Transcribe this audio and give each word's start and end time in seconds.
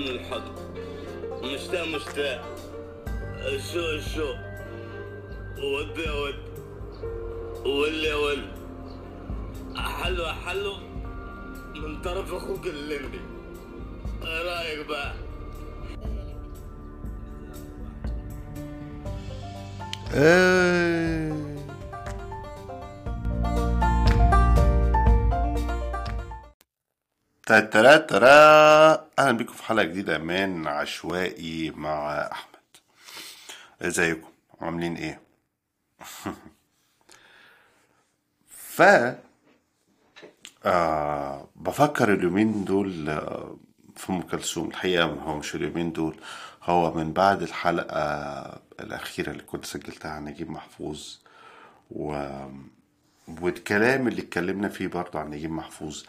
من 0.00 0.08
الحضن 0.08 0.52
مشتاق 1.42 1.86
مشتاق 1.86 2.44
شو 3.72 4.00
شو. 4.14 4.34
ود 5.58 5.98
ود. 5.98 6.34
يا 8.04 8.14
ول. 8.14 8.42
حلو 9.76 10.26
حلو. 10.26 10.74
من 11.74 12.02
طرف 12.02 12.34
أخوك 12.34 12.66
اللمبي 12.66 13.20
إيه 14.24 14.42
رأيك 14.42 14.86
بقى؟ 14.86 15.14
إيه. 20.14 20.89
تترا 27.50 27.96
ترا. 27.96 28.92
أهلا 29.18 29.32
بكم 29.32 29.52
في 29.52 29.62
حلقة 29.62 29.84
جديدة 29.84 30.18
من 30.18 30.66
عشوائي 30.66 31.70
مع 31.70 32.28
أحمد. 32.32 32.60
إزيكم؟ 33.82 34.28
عاملين 34.60 34.96
إيه؟ 34.96 35.20
ف 38.48 38.82
آه 40.64 41.48
بفكر 41.56 42.12
اليومين 42.14 42.64
دول 42.64 43.08
آه، 43.08 43.56
في 43.96 44.10
أم 44.12 44.22
كلثوم. 44.22 44.68
الحقيقة 44.68 45.04
هو 45.04 45.36
مش 45.36 45.54
اليومين 45.54 45.92
دول 45.92 46.16
هو 46.62 46.94
من 46.94 47.12
بعد 47.12 47.42
الحلقة 47.42 48.00
الأخيرة 48.80 49.30
اللي 49.30 49.42
كنت 49.42 49.64
سجلتها 49.64 50.10
عن 50.10 50.24
نجيب 50.24 50.50
محفوظ. 50.50 51.16
و... 51.90 52.26
والكلام 53.40 54.08
اللي 54.08 54.22
اتكلمنا 54.22 54.68
فيه 54.68 54.86
برضه 54.86 55.18
عن 55.20 55.30
نجيب 55.30 55.50
محفوظ. 55.50 56.02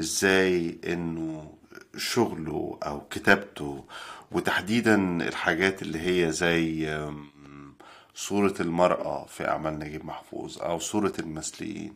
إزاي 0.00 0.78
إنه 0.86 1.52
شغله 1.96 2.78
أو 2.82 3.00
كتابته 3.00 3.84
وتحديدا 4.32 4.94
الحاجات 5.28 5.82
اللي 5.82 5.98
هي 6.26 6.32
زي 6.32 6.96
صورة 8.14 8.54
المرأة 8.60 9.26
في 9.26 9.48
أعمال 9.48 9.78
نجيب 9.78 10.04
محفوظ 10.06 10.58
أو 10.62 10.78
صورة 10.78 11.12
المثليين. 11.18 11.94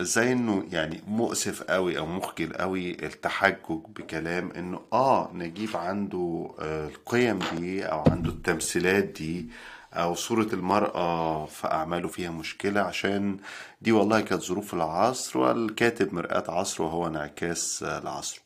إزاي 0.00 0.32
إنه 0.32 0.64
يعني 0.72 1.00
مؤسف 1.06 1.62
قوي 1.62 1.98
أو 1.98 2.06
مخجل 2.06 2.52
قوي 2.52 2.90
التحجج 3.06 3.80
بكلام 3.96 4.50
إنه 4.50 4.80
آه 4.92 5.30
نجيب 5.34 5.76
عنده 5.76 6.54
آه، 6.58 6.86
القيم 6.88 7.38
دي 7.58 7.84
أو 7.84 8.04
عنده 8.10 8.30
التمثيلات 8.30 9.04
دي 9.04 9.48
أو 9.96 10.14
صورة 10.14 10.48
المرأة 10.52 11.46
في 11.46 11.66
أعماله 11.66 12.08
فيها 12.08 12.30
مشكلة 12.30 12.80
عشان 12.80 13.36
دي 13.82 13.92
والله 13.92 14.20
كانت 14.20 14.42
ظروف 14.42 14.74
العصر 14.74 15.38
والكاتب 15.38 16.14
مرآة 16.14 16.44
عصره 16.48 16.84
وهو 16.84 17.06
انعكاس 17.06 17.82
لعصره 17.82 18.40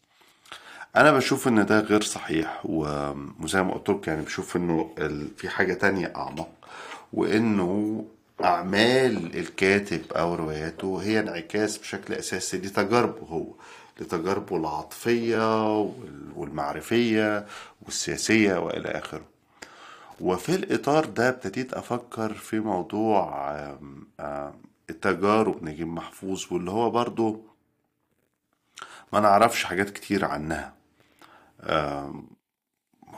أنا 0.97 1.13
بشوف 1.13 1.49
إن 1.49 1.67
ده 1.67 1.81
غير 1.81 2.03
صحيح 2.03 2.61
وزي 2.65 3.63
ما 3.63 3.75
قلت 3.75 4.09
يعني 4.09 4.23
بشوف 4.23 4.57
إنه 4.57 4.91
في 5.37 5.49
حاجة 5.49 5.75
تانية 5.75 6.13
أعمق 6.17 6.49
وإنه 7.13 8.05
أعمال 8.45 9.39
الكاتب 9.39 10.13
أو 10.13 10.35
رواياته 10.35 11.01
هي 11.03 11.21
انعكاس 11.21 11.79
بشكل 11.79 12.15
أساسي 12.15 12.57
لتجاربه 12.59 13.27
هو 13.27 13.45
لتجاربه 14.01 14.57
العاطفية 14.57 15.79
وال- 15.81 16.33
والمعرفية 16.37 17.47
والسياسية 17.83 18.59
وإلى 18.59 18.89
آخره. 18.89 19.30
وفي 20.21 20.55
الإطار 20.55 21.05
ده 21.05 21.29
ابتديت 21.29 21.75
أفكر 21.75 22.35
في 22.35 22.61
موضوع 22.61 23.49
التجارب 24.91 25.65
نجيب 25.65 25.89
محفوظ 25.89 26.45
واللي 26.53 26.71
هو 26.71 26.91
برضو 26.91 27.41
ما 29.13 29.21
نعرفش 29.21 29.65
حاجات 29.65 29.91
كتير 29.91 30.25
عنها. 30.25 30.75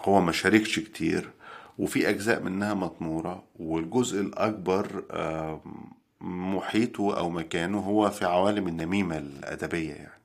هو 0.04 0.20
ما 0.20 0.32
شاركش 0.32 0.78
كتير 0.80 1.30
وفي 1.78 2.08
أجزاء 2.08 2.42
منها 2.42 2.74
مطمورة 2.74 3.44
والجزء 3.58 4.20
الأكبر 4.20 5.04
محيطه 6.20 7.18
أو 7.18 7.30
مكانه 7.30 7.78
هو 7.78 8.10
في 8.10 8.24
عوالم 8.24 8.68
النميمة 8.68 9.18
الأدبية 9.18 9.92
يعني. 9.92 10.21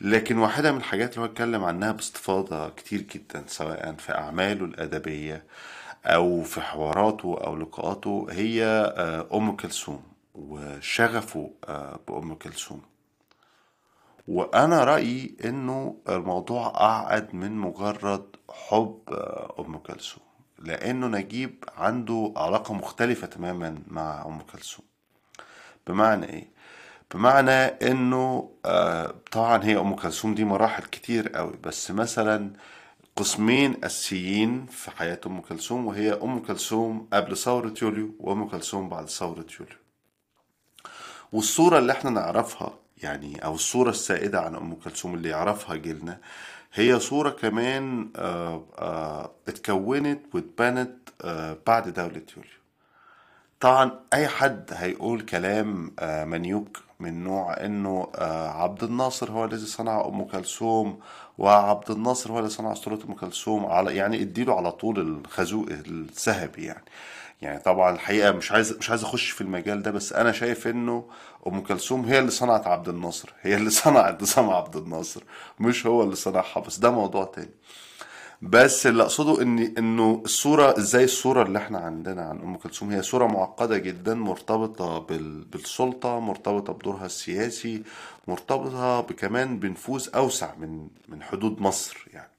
لكن 0.00 0.38
واحدة 0.38 0.72
من 0.72 0.78
الحاجات 0.78 1.10
اللي 1.10 1.20
هو 1.20 1.24
اتكلم 1.24 1.64
عنها 1.64 1.92
باستفاضة 1.92 2.68
كتير 2.68 3.00
جدا 3.00 3.44
سواء 3.46 3.92
في 3.92 4.12
أعماله 4.14 4.64
الأدبية 4.64 5.44
أو 6.06 6.42
في 6.42 6.60
حواراته 6.60 7.38
أو 7.46 7.56
لقاءاته 7.56 8.26
هي 8.30 8.64
آه، 8.96 9.28
أم 9.34 9.56
كلثوم 9.56 10.02
وشغفه 10.34 11.50
آه، 11.64 12.00
بأم 12.08 12.34
كلثوم. 12.34 12.82
وأنا 14.28 14.84
رأيي 14.84 15.36
إنه 15.44 15.96
الموضوع 16.08 16.66
أعقد 16.80 17.34
من 17.34 17.52
مجرد 17.52 18.36
حب 18.50 19.00
آه، 19.08 19.54
أم 19.58 19.78
كلثوم 19.78 20.22
لأنه 20.58 21.06
نجيب 21.06 21.64
عنده 21.76 22.32
علاقة 22.36 22.74
مختلفة 22.74 23.26
تماما 23.26 23.78
مع 23.86 24.26
أم 24.26 24.40
كلثوم. 24.40 24.84
بمعنى 25.86 26.26
إيه؟ 26.26 26.55
بمعنى 27.14 27.50
إنه 27.50 28.50
آه 28.64 29.14
طبعا 29.32 29.64
هي 29.64 29.76
أم 29.78 29.94
كلثوم 29.94 30.34
دي 30.34 30.44
مراحل 30.44 30.82
كتير 30.84 31.28
قوي 31.28 31.52
بس 31.64 31.90
مثلا 31.90 32.52
قسمين 33.16 33.84
أساسيين 33.84 34.66
في 34.66 34.90
حياة 34.90 35.20
أم 35.26 35.40
كلثوم 35.40 35.86
وهي 35.86 36.12
أم 36.12 36.38
كلثوم 36.38 37.08
قبل 37.12 37.36
ثورة 37.36 37.74
يوليو 37.82 38.14
وأم 38.20 38.48
كلثوم 38.48 38.88
بعد 38.88 39.08
ثورة 39.08 39.46
يوليو. 39.60 39.76
والصورة 41.32 41.78
اللي 41.78 41.92
إحنا 41.92 42.10
نعرفها 42.10 42.74
يعني 43.02 43.44
أو 43.44 43.54
الصورة 43.54 43.90
السائدة 43.90 44.40
عن 44.40 44.54
أم 44.56 44.74
كلثوم 44.74 45.14
اللي 45.14 45.28
يعرفها 45.28 45.76
جيلنا 45.76 46.18
هي 46.74 46.98
صورة 47.00 47.30
كمان 47.30 48.10
آه 48.16 48.64
آه 48.78 49.30
اتكونت 49.48 50.34
واتبنت 50.34 50.96
بعد 51.66 51.88
دولة 51.88 52.22
يوليو. 52.36 52.52
طبعا 53.66 54.00
أي 54.14 54.28
حد 54.28 54.70
هيقول 54.72 55.20
كلام 55.20 55.92
آه، 55.98 56.24
منيوك 56.24 56.78
من 57.00 57.24
نوع 57.24 57.64
إنه 57.64 58.08
آه، 58.14 58.48
عبد 58.48 58.82
الناصر 58.82 59.30
هو 59.32 59.44
الذي 59.44 59.66
صنع 59.66 60.04
أم 60.06 60.24
كلثوم 60.24 61.00
وعبد 61.38 61.90
الناصر 61.90 62.32
هو 62.32 62.38
الذي 62.38 62.50
صنع 62.50 62.72
أسطورة 62.72 62.98
أم 63.08 63.14
كلثوم 63.14 63.66
على 63.66 63.96
يعني 63.96 64.22
اديله 64.22 64.56
على 64.56 64.72
طول 64.72 64.98
الخازوق 64.98 65.66
الذهبي 65.70 66.64
يعني. 66.64 66.84
يعني 67.42 67.58
طبعا 67.58 67.94
الحقيقة 67.94 68.32
مش 68.32 68.52
عايز 68.52 68.72
مش 68.72 68.90
عايز 68.90 69.04
أخش 69.04 69.30
في 69.30 69.40
المجال 69.40 69.82
ده 69.82 69.90
بس 69.90 70.12
أنا 70.12 70.32
شايف 70.32 70.66
إنه 70.66 71.04
أم 71.46 71.60
كلثوم 71.60 72.04
هي 72.04 72.18
اللي 72.18 72.30
صنعت 72.30 72.66
عبد 72.66 72.88
الناصر 72.88 73.32
هي 73.42 73.56
اللي 73.56 73.70
صنعت 73.84 74.22
نظام 74.22 74.50
عبد 74.50 74.76
الناصر 74.76 75.22
مش 75.60 75.86
هو 75.86 76.02
اللي 76.02 76.16
صنعها 76.16 76.60
بس 76.60 76.78
ده 76.78 76.90
موضوع 76.90 77.24
تاني. 77.24 77.54
بس 78.42 78.86
اللي 78.86 79.02
أقصده 79.02 79.42
ان 79.42 79.58
إنه 79.58 80.22
الصورة 80.24 80.78
إزاي 80.78 81.04
الصورة 81.04 81.42
اللي 81.42 81.58
إحنا 81.58 81.78
عندنا 81.78 82.22
عن 82.22 82.38
أم 82.40 82.56
كلثوم 82.56 82.90
هي 82.90 83.02
صورة 83.02 83.26
معقدة 83.26 83.78
جدا 83.78 84.14
مرتبطة 84.14 84.98
بال... 84.98 85.44
بالسلطة 85.44 86.20
مرتبطة 86.20 86.72
بدورها 86.72 87.06
السياسي 87.06 87.82
مرتبطة 88.28 89.00
بكمان 89.00 89.58
بنفوذ 89.58 90.08
أوسع 90.14 90.54
من 90.54 90.88
من 91.08 91.22
حدود 91.22 91.60
مصر 91.62 92.04
يعني. 92.12 92.30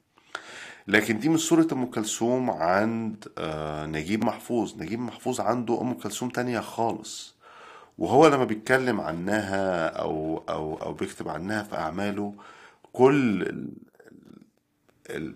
لكن 0.88 1.20
دي 1.20 1.30
مش 1.30 1.40
صورة 1.40 1.68
أم 1.72 1.86
كلثوم 1.86 2.50
عند 2.50 3.28
آه، 3.38 3.86
نجيب 3.86 4.26
محفوظ. 4.26 4.76
نجيب 4.82 5.00
محفوظ 5.00 5.40
عنده 5.42 5.82
أم 5.82 5.94
كلثوم 5.94 6.30
تانية 6.30 6.60
خالص. 6.60 7.36
وهو 7.98 8.28
لما 8.28 8.44
بيتكلم 8.46 9.02
عنها 9.02 9.88
أو 9.88 10.44
أو 10.50 10.76
أو 10.82 10.94
بيكتب 10.94 11.28
عنها 11.30 11.64
في 11.64 11.76
أعماله 11.76 12.34
كل 12.94 13.54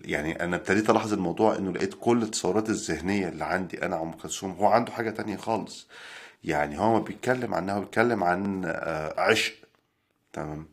يعني 0.04 0.44
أنا 0.44 0.56
ابتديت 0.56 0.90
ألاحظ 0.90 1.12
الموضوع 1.12 1.56
إنه 1.56 1.72
لقيت 1.72 1.94
كل 2.00 2.22
التصورات 2.22 2.68
الذهنية 2.70 3.28
اللي 3.28 3.44
عندي 3.44 3.86
أنا 3.86 3.96
عن 3.96 4.02
ام 4.02 4.12
كلثوم 4.12 4.52
هو 4.52 4.66
عنده 4.66 4.92
حاجة 4.92 5.10
تانية 5.10 5.36
خالص. 5.36 5.88
يعني 6.44 6.78
هو 6.78 6.92
ما 6.92 6.98
بيتكلم 6.98 7.54
عنها 7.54 7.78
بيتكلم 7.78 8.24
عن 8.24 8.62
آه، 8.66 9.20
عشق. 9.20 9.54
تمام؟ 10.32 10.66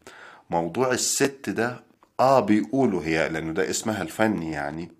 موضوع 0.50 0.92
الست 0.92 1.50
ده 1.50 1.84
آه 2.20 2.40
بيقولوا 2.40 3.04
هي 3.04 3.30
لأنه 3.30 3.54
ده 3.54 3.70
اسمها 3.70 4.02
الفني 4.02 4.52
يعني. 4.52 4.92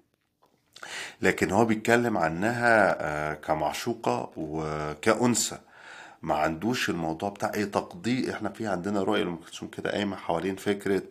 لكن 1.22 1.52
هو 1.52 1.66
بيتكلم 1.66 2.18
عنها 2.18 2.98
آه، 3.02 3.34
كمعشوقة 3.34 4.32
وكأنثى. 4.38 5.58
ما 6.22 6.36
عندوش 6.36 6.90
الموضوع 6.90 7.30
بتاع 7.30 7.52
إيه 7.54 7.66
تقديس 7.66 8.30
إحنا 8.30 8.50
في 8.50 8.68
عندنا 8.68 9.04
رؤية 9.04 9.24
لأم 9.24 9.36
كلثوم 9.36 9.70
كده 9.70 9.92
قايمة 9.92 10.16
حوالين 10.16 10.56
فكرة 10.56 11.02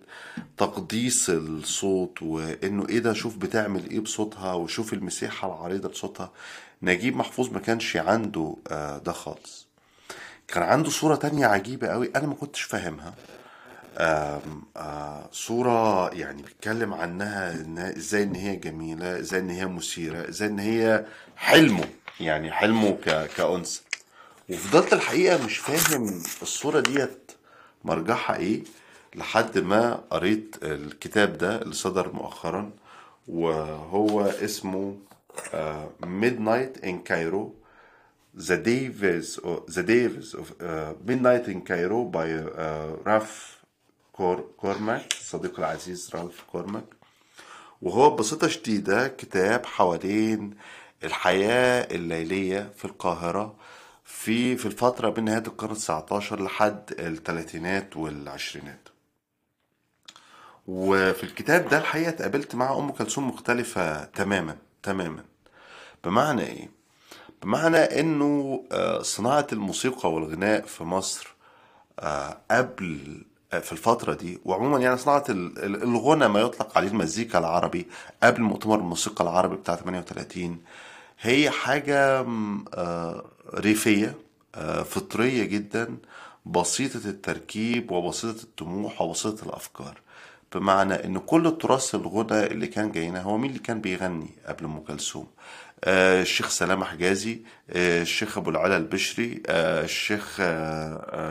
تقديس 0.56 1.31
الصوت 1.31 2.22
وإنه 2.22 2.88
إيه 2.88 2.99
ده 2.99 3.12
شوف 3.12 3.37
بتعمل 3.37 3.90
إيه 3.90 4.00
بصوتها 4.00 4.52
وشوف 4.55 4.93
المساحة 4.93 5.49
العريضة 5.49 5.88
بصوتها 5.88 6.31
نجيب 6.82 7.16
محفوظ 7.16 7.50
ما 7.52 7.58
كانش 7.60 7.96
عنده 7.96 8.56
آه، 8.70 8.99
ده 8.99 9.12
خالص. 9.12 9.66
كان 10.49 10.62
عنده 10.62 10.90
صورة 10.90 11.14
تانية 11.16 11.46
عجيبة 11.46 11.88
قوي 11.88 12.11
أنا 12.16 12.26
ما 12.26 12.34
كنتش 12.34 12.62
فاهمها. 12.62 13.14
آم، 13.99 14.62
آه، 14.76 15.28
صورة 15.32 16.08
يعني 16.14 16.43
بيتكلم 16.43 16.94
عنها 16.94 17.54
إزاي 17.96 18.22
إن 18.22 18.34
هي 18.34 18.56
جميلة 18.56 19.19
إزاي 19.19 19.40
إن 19.40 19.50
هي 19.50 19.66
مثيرة 19.66 20.28
إزاي 20.28 20.49
إن 20.49 20.58
هي 20.58 21.04
حلمه 21.37 21.84
يعني 22.20 22.52
حلمه. 22.52 22.96
كأنثى. 23.37 23.81
وفضلت 24.50 24.93
الحقيقة 24.93 25.45
مش 25.45 25.59
فاهم 25.59 26.23
الصورة 26.43 26.81
ديت 26.81 27.33
مرجعها 27.85 28.37
إيه 28.37 28.62
لحد 29.15 29.59
ما 29.59 29.95
قريت 30.11 30.56
الكتاب 30.62 31.39
ده 31.39 31.62
اللي 31.62 31.75
صدر 31.75 32.12
مؤخرا 32.12 32.71
وهو 33.29 34.21
اسمه 34.23 34.97
The 38.49 38.56
Divas 38.70 39.29
The 39.77 39.83
Divas 39.94 40.29
of 40.41 40.47
uh, 40.61 40.93
Midnight 41.09 41.45
in 41.49 41.61
Cairo 41.62 42.05
by 42.05 42.29
uh, 42.29 43.09
رالف 43.09 43.59
كور 44.12 44.50
كورماك 44.56 45.12
صديقي 45.21 45.59
العزيز 45.59 46.11
رالف 46.15 46.43
كورماك 46.53 46.85
وهو 47.83 48.11
ببساطة 48.11 48.49
شديدة 48.49 49.09
كتاب 49.09 49.67
حوالين 49.67 50.55
الحياة 51.05 51.95
الليلية 51.95 52.71
في 52.77 52.85
القاهرة. 52.85 53.55
في 54.10 54.56
في 54.56 54.66
الفترة 54.66 55.08
بين 55.10 55.25
نهاية 55.25 55.43
القرن 55.46 55.70
التسعتاشر 55.70 56.43
لحد 56.43 56.94
الثلاثينات 56.99 57.96
والعشرينات 57.96 58.88
وفي 60.66 61.25
الكتاب 61.25 61.69
ده 61.69 61.78
الحقيقة 61.78 62.08
اتقابلت 62.08 62.55
مع 62.55 62.78
أم 62.78 62.90
كلثوم 62.90 63.28
مختلفة 63.28 64.05
تماما 64.05 64.56
تماما 64.82 65.25
بمعنى 66.05 66.43
إيه؟ 66.43 66.69
بمعنى 67.43 67.76
إنه 67.76 68.64
آه، 68.72 69.02
صناعة 69.02 69.46
الموسيقى 69.52 70.12
والغناء 70.12 70.66
في 70.66 70.84
مصر 70.84 71.34
آه، 71.99 72.38
قبل 72.50 73.22
آه، 73.52 73.58
في 73.58 73.72
الفترة 73.72 74.14
دي 74.14 74.38
وعموما 74.44 74.78
يعني 74.78 74.96
صناعة 74.96 75.25
ال- 75.28 75.58
ال- 75.64 75.82
الغنى 75.82 76.28
ما 76.28 76.40
يطلق 76.40 76.78
عليه 76.78 76.88
المزيكا 76.88 77.38
العربي 77.38 77.87
قبل 78.22 78.43
مؤتمر 78.43 78.78
الموسيقى 78.78 79.25
العربي 79.25 79.56
بتاع 79.56 79.75
38 79.76 80.62
هي 81.20 81.50
حاجة 81.50 82.26
آه، 82.75 83.25
ريفية 83.55 84.15
آه، 84.55 84.82
فطرية 84.82 85.44
جدا 85.44 85.97
بسيطة 86.47 87.09
التركيب 87.09 87.91
وبسيطة 87.91 88.43
الطموح 88.43 89.03
وبسيطة 89.03 89.44
الأفكار. 89.44 90.00
بمعنى 90.55 90.94
إن 91.05 91.19
كل 91.19 91.47
التراث 91.47 91.94
الغنى 91.94 92.47
اللي 92.47 92.67
كان 92.67 92.93
جاينا 92.93 93.23
هو 93.23 93.38
مين 93.38 93.50
اللي 93.50 93.62
كان 93.62 93.81
بيغني 93.81 94.31
قبل 94.47 94.65
أم 94.65 94.81
كلثوم؟ 94.81 95.26
آه 95.85 96.23
الشيخ 96.23 96.49
سلام 96.49 96.85
حجازي 96.85 97.43
الشيخ 97.71 98.38
أبو 98.38 98.50
العلا 98.50 98.76
البشري 98.76 99.43
الشيخ 99.49 100.37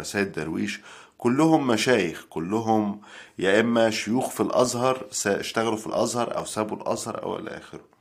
سيد 0.04 0.32
درويش. 0.32 0.80
كلهم 1.18 1.68
مشايخ 1.68 2.26
كلهم 2.30 3.02
يا 3.40 3.60
إما 3.60 3.90
شيوخ 3.90 4.30
في 4.30 4.40
الأزهر 4.42 5.06
اشتغلوا 5.26 5.78
في 5.78 5.88
الأزهر 5.88 6.38
أو 6.38 6.46
سابوا 6.46 6.78
الأزهر 6.78 7.24
أو 7.24 7.40
إلى 7.40 7.58
آخره. 7.58 7.97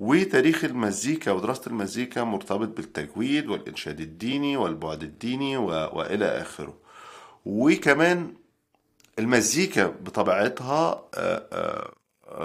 وتاريخ 0.00 0.64
المزيكا 0.64 1.30
ودراسة 1.32 1.62
المزيكا 1.66 2.24
مرتبط 2.24 2.68
بالتجويد 2.76 3.48
والإنشاد 3.48 4.00
الديني 4.00 4.56
والبعد 4.56 5.02
الديني. 5.02 5.56
وإلى 5.56 6.24
آخره. 6.24 6.74
وكمان 7.46 8.34
المزيكا 9.18 9.86
بطبيعتها 9.86 11.04
آه، 11.14 11.46
آه، 11.52 11.92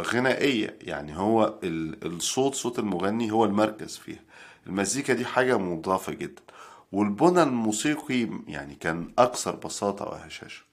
غنائية. 0.01 0.78
يعني 0.81 1.18
هو 1.18 1.60
ال- 1.63 2.06
الصوت 2.16 2.56
صوت 2.56 2.80
المغني 2.80 3.31
هو 3.31 3.46
المركز 3.46 3.98
فيها. 3.98 4.19
المزيكا 4.68 5.13
دي 5.13 5.25
حاجة 5.25 5.57
مضافة 5.57 6.13
جدا. 6.13 6.42
والبنى 6.92 7.44
الموسيقي 7.44 8.30
يعني 8.48 8.75
كان 8.75 9.12
أكثر 9.19 9.56
بساطة 9.56 10.06
وهشاشة. 10.06 10.69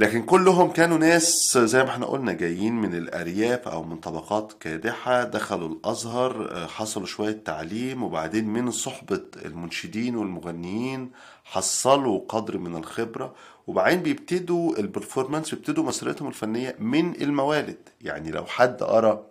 لكن 0.00 0.22
كلهم 0.22 0.70
كانوا 0.70 0.98
ناس 0.98 1.58
زي 1.58 1.82
ما 1.84 1.88
إحنا 1.90 2.06
قلنا 2.06 2.32
جايين 2.32 2.74
من 2.74 2.94
الأرياف 2.94 3.68
أو 3.68 3.82
من 3.82 3.96
طبقات 3.96 4.52
كادحة 4.60 5.24
دخلوا 5.24 5.68
الأزهر 5.68 6.66
حصلوا 6.68 7.06
شوية 7.06 7.40
تعليم 7.44 8.02
وبعدين 8.02 8.46
من 8.48 8.70
صحبة 8.70 9.22
المنشدين 9.44 10.16
والمغنيين 10.16 11.10
حصلوا 11.44 12.20
قدر 12.28 12.58
من 12.58 12.76
الخبرة 12.76 13.34
وبعدين 13.66 14.02
بيبتدوا 14.02 14.78
البرفورمانس 14.78 15.54
بيبتدوا 15.54 15.84
مسيرتهم 15.84 16.28
الفنية 16.28 16.76
من 16.78 17.14
الموالد. 17.22 17.78
يعني 18.00 18.30
لو 18.30 18.44
حد 18.44 18.82
قرأ 18.82 19.26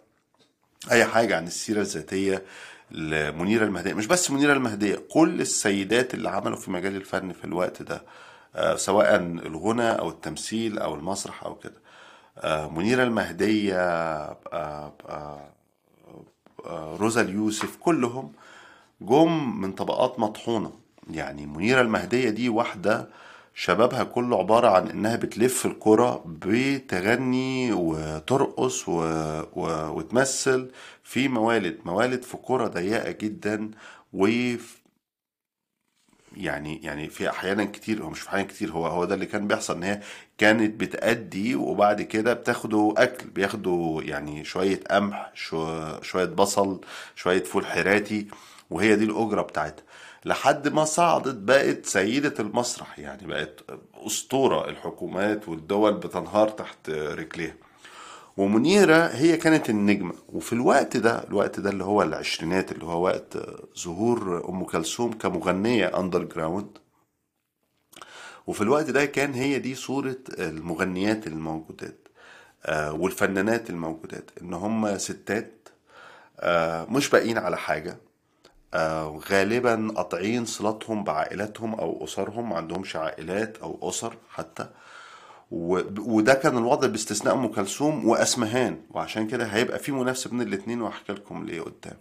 أي 0.92 1.06
حاجة 1.06 1.38
عن 1.38 1.48
السيرة 1.48 1.82
الذاتية 1.82 2.44
لمنيرة 2.92 3.66
المهدية 3.66 3.94
مش 3.94 4.06
بس 4.08 4.32
منيرة 4.32 4.54
المهدية 4.54 5.02
كل 5.12 5.42
السيدات 5.42 6.14
اللي 6.14 6.30
عملوا 6.30 6.58
في 6.58 6.72
مجال 6.72 6.96
الفن 6.96 7.32
في 7.34 7.46
الوقت 7.46 7.82
ده 7.82 8.02
سواء 8.76 9.16
الغنى 9.16 9.92
أو 9.92 10.10
التمثيل 10.10 10.80
أو 10.80 10.96
المسرح 10.96 11.44
أو 11.44 11.56
كده. 11.56 11.82
آه، 12.38 12.70
منيرة 12.70 13.04
المهدية 13.04 13.76
آه، 13.80 14.38
آه، 14.54 14.94
آه، 16.66 16.96
روزا 17.00 17.22
اليوسف 17.22 17.76
كلهم 17.78 18.32
جم 19.02 19.62
من 19.62 19.72
طبقات 19.72 20.20
مطحونة. 20.20 20.72
يعني 21.12 21.46
منيرة 21.46 21.82
المهدية 21.82 22.30
دي 22.30 22.50
واحدة 22.50 23.10
شبابها 23.56 24.04
كله 24.04 24.38
عبارة 24.40 24.68
عن 24.68 24.88
إنها 24.90 25.16
بتلف 25.16 25.66
الكرة 25.66 26.24
بتغني 26.26 27.74
وترقص 27.74 28.90
و... 28.90 28.92
و... 29.54 29.90
وتمثل 29.98 30.72
في 31.04 31.28
موالد. 31.28 31.78
موالد 31.86 32.24
في 32.24 32.38
كرة 32.38 32.68
ضيقة 32.68 33.12
جدا 33.12 33.72
و 34.14 34.28
يعني 36.46 36.82
يعني 36.84 37.10
في 37.10 37.30
أحيانا 37.30 37.66
كتير 37.66 38.04
هو 38.04 38.10
مش 38.10 38.20
في 38.20 38.30
أحيانا 38.30 38.48
كتير 38.48 38.72
هو 38.72 38.88
هو 38.88 39.06
ده 39.06 39.16
اللي 39.16 39.26
كان 39.26 39.48
بيحصل 39.48 39.76
إن 39.76 39.84
هي 39.84 40.00
كانت 40.38 40.80
بتأدي 40.80 41.56
وبعد 41.56 42.02
كده 42.02 42.34
بتاخدوا 42.34 43.04
أكل 43.04 43.28
بياخدوا 43.30 44.04
يعني 44.04 44.44
شوية 44.44 44.80
قمح 44.92 45.32
شو 45.34 45.86
شوية 46.02 46.26
بصل 46.26 46.82
شوية 47.16 47.44
فول 47.44 47.66
حراتي 47.66 48.28
وهي 48.70 48.96
دي 48.96 49.04
الأجرة 49.06 49.42
بتاعتها. 49.42 49.84
لحد 50.26 50.68
ما 50.68 50.86
صعدت 50.86 51.36
بقت 51.36 51.86
سيدة 51.86 52.34
المسرح 52.40 53.00
يعني 53.00 53.28
بقت 53.28 53.60
أسطورة 54.08 54.70
الحكومات 54.70 55.50
والدول 55.50 55.94
بتنهار 55.94 56.50
تحت 56.50 56.90
رجليها. 56.90 57.54
ومنيرة 58.40 59.08
هي 59.08 59.38
كانت 59.38 59.70
النجمة. 59.70 60.14
وفي 60.30 60.54
الوقت 60.54 60.98
ده 60.98 61.24
الوقت 61.24 61.60
ده 61.60 61.70
اللي 61.70 61.84
هو 61.84 62.04
العشرينات 62.04 62.72
اللي 62.72 62.86
هو 62.86 63.04
وقت 63.04 63.38
ظهور 63.80 64.50
أم 64.50 64.64
كلثوم 64.64 65.14
كمغنية 65.14 66.00
underground 66.00 66.78
وفي 68.48 68.62
الوقت 68.62 68.90
ده 68.90 69.06
كان 69.06 69.34
هي 69.34 69.60
دي 69.60 69.76
صورة 69.76 70.18
المغنيات 70.40 71.28
الموجودات 71.28 72.08
آه، 72.66 72.94
والفنانات 72.94 73.70
الموجودات 73.70 74.30
إن 74.42 74.54
هم 74.54 74.98
ستات 74.98 75.70
آه، 76.40 76.86
مش 76.86 77.10
باقيين 77.10 77.38
على 77.38 77.58
حاجة 77.58 77.98
آه، 78.74 79.20
غالبا 79.32 79.92
قاطعين 79.96 80.46
صلاتهم 80.46 81.04
بعائلاتهم 81.04 81.74
أو 81.76 82.04
أسرهم 82.04 82.50
ما 82.50 82.56
عندهمش 82.58 82.96
عائلات 82.96 83.58
أو 83.58 83.90
أسر 83.90 84.16
حتى. 84.30 84.68
وده 85.52 86.34
كان 86.34 86.58
الوضع 86.58 86.88
باستثناء 86.88 87.34
أم 87.34 87.48
كلثوم 87.48 88.08
وأسمهان 88.08 88.78
وعشان 88.90 89.28
كده 89.28 89.46
هيبقى 89.46 89.80
في 89.80 89.92
منافسة 89.92 90.30
بين 90.30 90.42
الاثنين 90.42 90.82
وهحكي 90.82 91.14
لكم 91.14 91.46
ليه 91.46 91.62
قدام. 91.62 91.98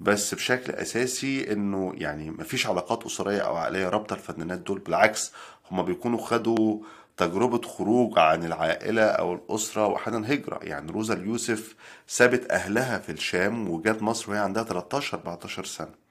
بس 0.00 0.34
بشكل 0.34 0.72
أساسي 0.72 1.52
إنه 1.52 1.92
يعني 1.96 2.30
مفيش 2.30 2.66
علاقات 2.66 3.06
أسرية 3.06 3.40
أو 3.40 3.56
عائلية 3.56 3.88
رابطة 3.88 4.14
الفنانات 4.14 4.58
دول 4.58 4.78
بالعكس 4.78 5.32
هما 5.70 5.82
بيكونوا 5.82 6.18
خدوا 6.18 6.78
تجربة 7.16 7.68
خروج 7.68 8.18
عن 8.18 8.44
العائلة 8.44 9.02
أو 9.02 9.34
الأسرة 9.34 9.86
وأحيانا 9.86 10.32
هجرة. 10.32 10.58
يعني 10.62 10.92
روزا 10.92 11.14
اليوسف 11.14 11.74
سابت 12.06 12.50
أهلها 12.50 12.98
في 12.98 13.12
الشام 13.12 13.70
وجات 13.70 14.02
مصر 14.02 14.30
وهي 14.30 14.40
عندها 14.40 14.62
13 14.62 15.16
14 15.18 15.64
سنة. 15.64 16.05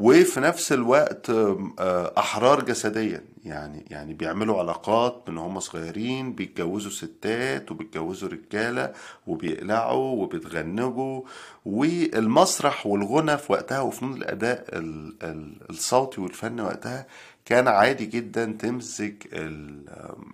وفي 0.00 0.40
نفس 0.40 0.72
الوقت 0.72 1.30
آه، 1.30 2.12
أحرار 2.18 2.64
جسديا. 2.64 3.24
يعني 3.44 3.84
يعني 3.90 4.14
بيعملوا 4.14 4.58
علاقات 4.58 5.24
من 5.28 5.38
هم 5.38 5.60
صغيرين 5.60 6.32
بيتجوزوا 6.32 6.90
ستات 6.90 7.70
وبيتجوزوا 7.70 8.28
رجالة 8.28 8.92
وبيقلعوا 9.26 10.22
وبيتغنجوا. 10.22 11.22
والمسرح 11.64 12.86
والغنى 12.86 13.38
في 13.38 13.52
وقتها 13.52 13.80
وفنون 13.80 14.16
الأداء 14.16 14.64
ال- 14.72 15.14
ال- 15.22 15.56
الصوتي 15.70 16.20
والفن 16.20 16.60
وقتها 16.60 17.06
كان 17.44 17.68
عادي 17.68 18.06
جدا 18.06 18.56
تمزج 18.58 19.12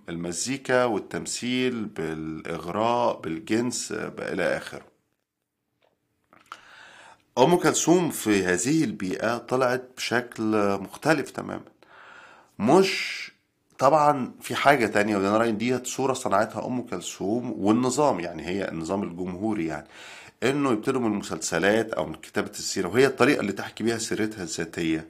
المزيكا 0.09 0.85
والتمثيل 0.85 1.85
بالإغراء 1.85 3.21
بالجنس 3.21 3.93
آه، 3.93 4.13
إلى 4.19 4.57
آخره. 4.57 4.96
أم 7.39 7.57
كلثوم 7.57 8.11
في 8.11 8.45
هذه 8.45 8.85
البيئة 8.85 9.39
طلعت 9.39 9.89
بشكل 9.97 10.43
مختلف 10.81 11.31
تماما. 11.31 11.61
مش 12.59 13.17
طبعا 13.79 14.33
في 14.41 14.55
حاجة 14.55 14.87
تانية 14.87 15.17
وده 15.17 15.29
أنا 15.29 15.37
رأيي 15.39 15.53
ديت 15.53 15.87
صورة 15.87 16.13
صنعتها 16.13 16.67
أم 16.67 16.83
كلثوم 16.83 17.55
والنظام 17.59 18.21
يعني 18.21 18.47
هي 18.47 18.69
النظام 18.69 19.03
الجمهوري 19.03 19.67
يعني 19.67 19.87
إنه 20.43 20.73
يبتدوا 20.73 21.01
من 21.01 21.13
المسلسلات 21.13 21.93
أو 21.93 22.07
من 22.07 22.15
كتابة 22.15 22.51
السيرة 22.51 22.89
وهي 22.89 23.07
الطريقة 23.07 23.41
اللي 23.41 23.53
تحكي 23.53 23.85
بيها 23.85 23.99
سيرتها 23.99 24.43
الذاتية 24.43 25.09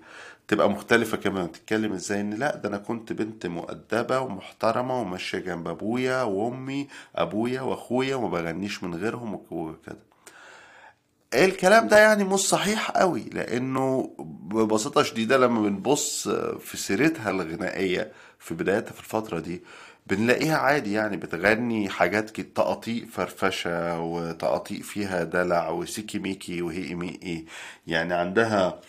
تبقى 0.49 0.71
مختلفة 0.71 1.17
كمان 1.17 1.53
تتكلم 1.53 1.93
إزاي 1.93 2.21
إن 2.21 2.35
لأ 2.35 2.57
ده 2.57 2.69
أنا 2.69 2.79
كنت 2.79 3.13
بنت 3.13 3.47
مؤدبة 3.47 4.21
ومحترمة 4.21 5.01
وماشية 5.01 5.39
جنب 5.39 5.69
أبويا 5.69 6.23
وأمي 6.23 6.89
أبويا 7.17 7.61
وأخويا 7.61 8.17
وما 8.17 8.29
بغنيش 8.29 8.83
من 8.83 8.95
غيرهم 8.95 9.41
وكده. 9.51 10.16
الكلام 11.35 11.89
ده 11.89 11.99
يعني 11.99 12.25
مش 12.25 12.41
صحيح 12.41 12.91
قوي 12.91 13.23
لأنه 13.33 14.11
ببساطة 14.19 15.03
شديدة 15.03 15.37
لما 15.39 15.61
بنبص 15.61 16.29
في 16.61 16.77
سيرتها 16.77 17.31
الغنائية 17.31 18.13
في 18.39 18.55
بدايتها 18.55 18.93
في 18.93 19.01
الفترة 19.01 19.39
دي 19.41 19.63
بنلاقيها 20.07 20.57
عادي 20.57 20.93
يعني 20.93 21.17
بتغني 21.17 21.89
حاجات 21.89 22.31
كده 22.31 22.47
تقاطيع 22.55 23.05
فرفشة 23.13 24.01
وتقاطيع 24.01 24.81
فيها 24.81 25.25
دلع 25.25 25.69
وسيكي 25.69 26.19
ميكي 26.19 26.63
وهي 26.63 26.95
ميكي 26.95 27.45
يعني 27.87 28.15
عندها 28.15 28.81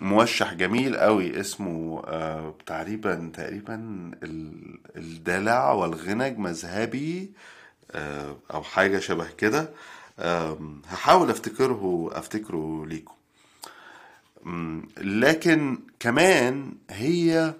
موشح 0.00 0.54
جميل 0.54 0.96
قوي 0.96 1.40
اسمه 1.40 2.02
آه، 2.06 2.54
تقريبا 2.66 3.30
تقريبا 3.34 3.74
ال- 4.22 4.78
الدلع 4.96 5.72
والغنج 5.72 6.38
مذهبي 6.38 7.32
آه، 7.90 8.36
أو 8.54 8.62
حاجة 8.62 8.98
شبه 8.98 9.26
كده. 9.38 9.70
هحاول 10.86 11.30
افتكره 11.30 12.10
افتكره 12.12 12.86
ليكم. 12.86 13.14
لكن 14.98 15.78
كمان 16.00 16.74
هي 16.90 17.54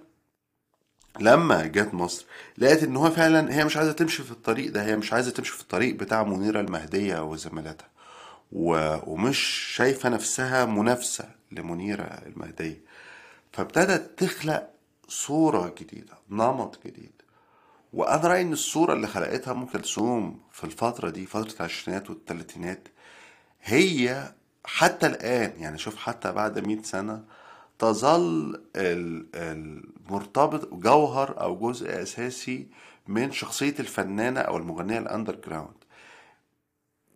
لما 1.21 1.67
جت 1.67 1.95
مصر 1.95 2.25
لقيت 2.59 2.83
إن 2.83 2.97
هو 2.97 3.11
فعلا 3.11 3.55
هي 3.55 3.65
مش 3.65 3.77
عايزة 3.77 3.93
تمشي 3.93 4.23
في 4.23 4.31
الطريق 4.31 4.73
ده 4.73 4.85
هي 4.85 4.97
مش 4.97 5.13
عايزة 5.13 5.31
تمشي 5.31 5.53
في 5.53 5.61
الطريق 5.61 5.95
بتاع 5.95 6.23
منيرة 6.25 6.61
المهدية 6.61 7.25
وزميلاتها. 7.25 7.89
ومش 8.53 9.39
شايفة 9.77 10.09
نفسها 10.09 10.65
منافسة 10.65 11.29
لمنيرة 11.53 12.03
المهدية. 12.03 12.81
فابتدت 13.53 14.19
تخلق 14.25 14.69
صورة 15.09 15.75
جديدة 15.81 16.15
نمط 16.31 16.79
جديد. 16.87 17.22
وأنا 17.93 18.29
رأيي 18.29 18.43
إن 18.43 18.53
الصورة 18.53 18.93
اللي 18.93 19.07
خلقتها 19.07 19.53
أم 19.53 19.67
كلثوم 19.67 20.41
في 20.53 20.65
الفترة 20.65 21.11
دي 21.11 21.27
فترة 21.27 21.57
العشرينات 21.61 22.11
والثلاثينات 22.11 22.89
هي 23.63 24.33
حتى 24.65 25.07
الآن 25.07 25.53
يعني 25.61 25.79
شوف 25.79 25.97
حتى 25.97 26.33
بعد 26.33 26.59
مئة 26.67 26.83
سنة 26.83 27.25
تظل 27.79 28.63
ال- 28.77 29.27
المرتبط 29.35 30.75
جوهر 30.75 31.41
أو 31.41 31.57
جزء 31.71 32.03
أساسي 32.03 32.69
من 33.09 33.33
شخصية 33.33 33.75
الفنانة 33.81 34.41
أو 34.41 34.57
المغنية 34.57 34.99
الأندر 34.99 35.37
جراوند. 35.47 35.75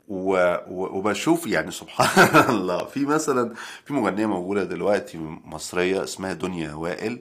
وبشوف 0.08 1.46
يعني 1.46 1.70
سبحان 1.70 2.50
الله 2.54 2.84
في 2.84 3.04
مثلا 3.06 3.54
في 3.84 3.92
مغنية 3.94 4.26
موجودة 4.26 4.64
دلوقتي 4.64 5.18
مصرية 5.44 6.04
اسمها 6.04 6.32
دنيا 6.32 6.74
وائل 6.74 7.20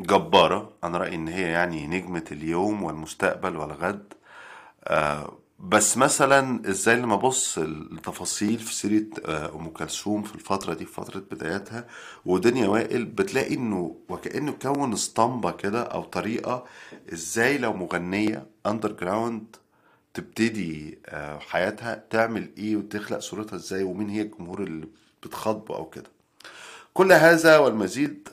جبارة. 0.00 0.72
أنا 0.84 0.98
رأيي 0.98 1.14
إن 1.14 1.28
هي 1.28 1.42
يعني 1.42 1.86
نجمة 1.86 2.24
اليوم 2.32 2.82
والمستقبل 2.82 3.56
والغد. 3.56 4.12
آه، 4.84 5.38
بس 5.60 5.96
مثلا 5.96 6.68
إزاي 6.70 6.96
لما 6.96 7.14
أبص 7.14 7.58
التفاصيل 7.58 8.58
في 8.58 8.74
سيرة 8.74 9.06
آه، 9.26 9.54
أم 9.54 9.68
كلثوم 9.68 10.22
في 10.22 10.34
الفترة 10.34 10.74
دي 10.74 10.84
في 10.84 10.92
فترة 10.92 11.20
بداياتها 11.30 11.86
ودنيا 12.26 12.68
وائل 12.68 13.04
بتلاقي 13.04 13.54
إنه 13.54 13.96
وكأنه 14.08 14.52
كون 14.52 14.92
اسطمبة 14.92 15.50
كده 15.50 15.82
أو 15.82 16.02
طريقة 16.02 16.64
إزاي 17.12 17.58
لو 17.58 17.72
مغنية 17.72 18.46
underground 18.66 19.56
تبتدي 20.14 20.98
آه، 21.06 21.38
حياتها 21.38 22.04
تعمل 22.10 22.50
إيه 22.58 22.76
وتخلق 22.76 23.18
صورتها 23.18 23.56
إزاي 23.56 23.82
ومين 23.82 24.08
هي 24.08 24.22
الجمهور 24.22 24.62
اللي 24.62 24.88
بتخاطبه 25.22 25.76
أو 25.76 25.84
كده. 25.90 26.10
كل 26.94 27.12
هذا 27.12 27.58
والمزيد 27.58 28.28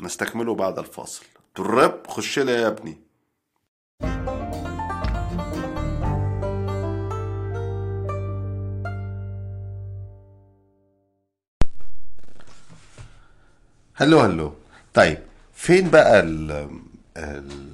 نستكمله 0.00 0.54
بعد 0.54 0.78
الفاصل. 0.78 1.24
تراب 1.54 2.06
خش 2.06 2.38
لي 2.38 2.52
يا 2.52 2.68
ابني. 2.68 2.98
هلو 13.94 14.20
هلو. 14.20 14.52
طيب 14.94 15.18
فين 15.54 15.90
بقى 15.90 16.20
ال 16.20 16.50
ال 17.16 17.70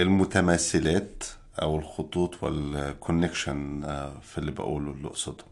المتماثلات 0.00 1.24
أو 1.62 1.76
الخطوط 1.78 2.42
والكونكشن 2.42 3.80
في 4.22 4.38
اللي 4.38 4.50
بقوله 4.50 4.90
اللي 4.90 5.08
أقصده؟ 5.08 5.44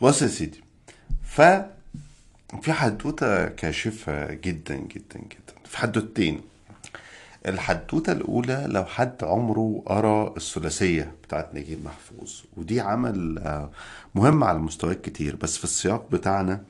بص 0.00 0.22
يا 0.22 0.26
سيدي 0.26 0.60
ف 1.22 1.40
في 2.62 2.72
حدوتة 2.72 3.44
كاشفة 3.48 4.34
جدا 4.34 4.74
جدا 4.76 5.18
جدا. 5.18 5.54
في 5.64 5.78
حدوتين. 5.78 6.40
الحدوتة 7.46 8.12
الأولى 8.12 8.66
لو 8.68 8.84
حد 8.84 9.24
عمره 9.24 9.82
قرأ 9.86 10.36
الثلاثية 10.36 11.12
بتاعت 11.24 11.54
نجيب 11.54 11.84
محفوظ. 11.84 12.32
ودي 12.56 12.80
عمل 12.80 13.38
آه، 13.38 13.70
مهم 14.14 14.44
على 14.44 14.58
مستويات 14.58 15.00
كتير. 15.00 15.36
بس 15.36 15.56
في 15.56 15.64
السياق 15.64 16.10
بتاعنا 16.12 16.62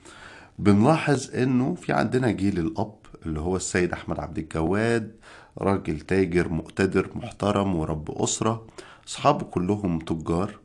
بنلاحظ 0.58 1.34
إنه 1.34 1.74
في 1.74 1.92
عندنا 1.92 2.30
جيل 2.30 2.58
الأب 2.58 2.94
اللي 3.26 3.40
هو 3.40 3.56
السيد 3.56 3.92
أحمد 3.92 4.20
عبد 4.20 4.38
الجواد 4.38 5.12
راجل 5.58 6.00
تاجر 6.00 6.48
مقتدر 6.48 7.10
محترم 7.14 7.76
ورب 7.76 8.10
أسرة. 8.22 8.66
أصحابه 9.08 9.44
كلهم 9.44 9.98
تجار. 9.98 10.58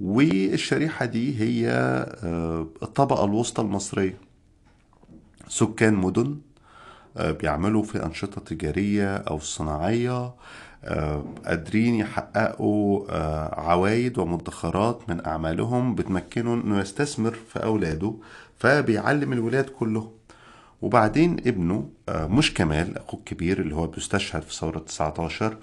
والشريحة 0.00 1.04
دي 1.04 1.40
هي 1.40 1.68
آه، 2.24 2.66
الطبقة 2.82 3.24
الوسطى 3.24 3.62
المصرية. 3.62 4.25
سكان 5.48 5.94
مدن 5.94 6.38
آه، 7.16 7.30
بيعملوا 7.30 7.82
في 7.82 8.04
أنشطة 8.06 8.40
تجارية 8.40 9.16
أو 9.16 9.38
صناعية 9.38 10.34
آه، 10.84 11.24
قادرين 11.46 11.94
يحققوا 11.94 13.06
آه، 13.10 13.60
عوائد 13.60 14.18
ومدخرات 14.18 15.00
من 15.08 15.26
أعمالهم 15.26 15.94
بتمكنه 15.94 16.54
إنه 16.54 16.78
يستثمر 16.80 17.32
في 17.52 17.64
أولاده 17.64 18.14
فبيعلم 18.58 19.32
الولاد 19.32 19.64
كلهم. 19.64 20.10
وبعدين 20.82 21.32
ابنه 21.46 21.88
مش 22.10 22.54
كمال 22.54 22.98
أخوه 22.98 23.20
الكبير 23.20 23.60
اللي 23.60 23.74
هو 23.74 23.86
بيستشهد 23.86 24.42
في 24.42 24.54
ثورة 24.54 24.78
19 24.78 25.56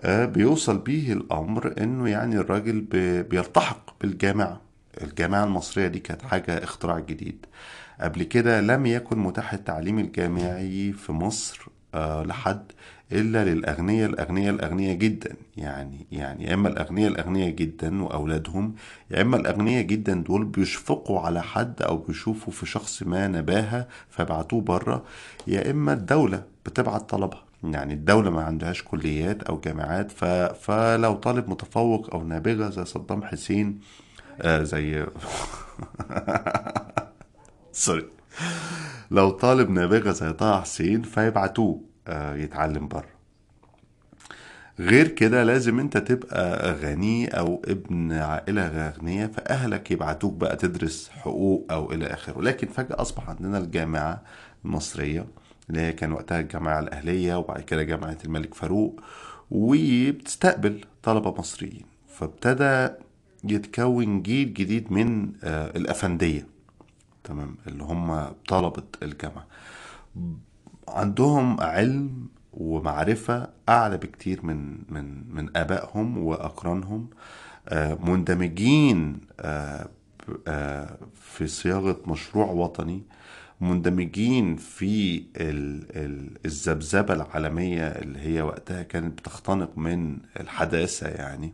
آه، 0.00 0.24
بيوصل 0.24 0.78
بيه 0.78 1.12
الأمر 1.12 1.74
إنه 1.80 2.08
يعني 2.08 2.36
الراجل 2.36 2.80
بي- 2.80 3.22
بيلتحق 3.22 3.94
بالجامعة. 4.00 4.60
الجامعة 5.02 5.44
المصرية 5.44 5.86
دي 5.86 5.98
كانت 5.98 6.22
حاجة 6.22 6.64
اختراع 6.64 6.98
جديد. 6.98 7.46
قبل 8.00 8.22
كده 8.22 8.60
لم 8.60 8.86
يكن 8.86 9.18
متاح 9.18 9.52
التعليم 9.52 9.98
الجامعي 9.98 10.92
في 10.92 11.12
مصر 11.12 11.66
آه، 11.94 12.22
لحد 12.22 12.72
إلا 13.12 13.44
للأغنياء 13.44 14.10
الأغنياء 14.10 14.54
الأغنياء 14.54 14.94
جدا. 14.96 15.36
يعني 15.56 16.06
يعني 16.12 16.44
يا 16.44 16.54
إما 16.54 16.68
الأغنياء 16.68 17.10
الأغنياء 17.10 17.50
جدا 17.50 18.02
وأولادهم 18.04 18.74
يا 19.10 19.22
إما 19.22 19.36
الأغنياء 19.36 19.82
جدا 19.82 20.14
دول 20.14 20.44
بيشفقوا 20.44 21.20
على 21.20 21.42
حد 21.42 21.82
أو 21.82 21.96
بيشوفوا 21.96 22.52
في 22.52 22.66
شخص 22.66 23.02
ما 23.02 23.28
نباهة 23.28 23.88
فيبعتوه 24.10 24.60
بره 24.60 25.04
يا 25.46 25.70
إما 25.70 25.92
الدولة 25.92 26.42
بتبعت 26.66 27.10
طلبها. 27.10 27.42
يعني 27.64 27.94
الدولة 27.94 28.30
ما 28.30 28.42
عندهاش 28.42 28.82
كليات 28.82 29.42
أو 29.42 29.60
جامعات 29.60 30.10
ف... 30.12 30.24
فلو 30.24 31.14
طالب 31.14 31.48
متفوق 31.50 32.14
أو 32.14 32.24
نابغة 32.24 32.70
زي 32.70 32.84
صدام 32.84 33.22
حسين 33.22 33.80
آه 34.40 34.62
زي 34.62 35.06
سوري. 37.76 38.04
لو 39.10 39.30
طالب 39.30 39.70
نابغة 39.70 40.10
زي 40.12 40.32
طه 40.32 40.60
حسين 40.60 41.02
فيبعتوه 41.02 41.80
آه 42.06 42.34
يتعلم 42.36 42.88
بره. 42.88 43.08
غير 44.80 45.08
كده 45.08 45.44
لازم 45.44 45.80
انت 45.80 45.96
تبقى 45.98 46.72
غني 46.72 47.28
أو 47.28 47.62
ابن 47.64 48.12
عائلة 48.12 48.90
غنية 48.90 49.26
فأهلك 49.26 49.90
يبعتوك 49.90 50.32
بقى 50.34 50.56
تدرس 50.56 51.08
حقوق 51.08 51.66
أو 51.70 51.92
إلى 51.92 52.06
آخره. 52.06 52.42
لكن 52.42 52.66
فجأة 52.68 53.00
أصبح 53.00 53.28
عندنا 53.30 53.58
الجامعة 53.58 54.22
المصرية 54.64 55.26
اللي 55.70 55.80
هي 55.80 55.92
كان 55.92 56.12
وقتها 56.12 56.40
الجامعة 56.40 56.78
الأهلية 56.80 57.34
وبعد 57.38 57.60
كده 57.60 57.82
جامعة 57.82 58.18
الملك 58.24 58.54
فاروق 58.54 59.00
وبتستقبل 59.50 60.84
طلبة 61.02 61.30
مصريين. 61.38 61.84
فابتدى 62.08 62.88
يتكون 63.44 64.22
جيل 64.22 64.54
جديد 64.54 64.92
من 64.92 65.32
آه، 65.44 65.76
الأفندية. 65.76 66.55
تمام 67.26 67.56
اللي 67.66 67.82
هم 67.84 68.32
طلبة 68.48 68.82
الجامعة. 69.02 69.46
عندهم 70.88 71.60
علم 71.60 72.28
ومعرفة 72.52 73.48
أعلى 73.68 73.96
بكتير 73.96 74.46
من 74.46 74.78
من 74.88 75.34
من 75.34 75.56
آبائهم 75.56 76.18
وأقرانهم. 76.18 77.08
آه، 77.68 77.94
مندمجين 77.94 79.20
آه، 79.40 79.88
آه، 80.48 80.98
في 81.14 81.46
صياغة 81.46 82.00
مشروع 82.06 82.46
وطني. 82.46 83.02
مندمجين 83.60 84.56
في 84.56 85.16
ال- 85.36 85.86
ال- 85.96 86.38
الذبذبة 86.46 87.14
العالمية 87.14 87.86
اللي 87.88 88.18
هي 88.18 88.42
وقتها 88.42 88.82
كانت 88.82 89.18
بتختنق 89.18 89.78
من 89.78 90.18
الحداثة 90.40 91.08
يعني. 91.08 91.52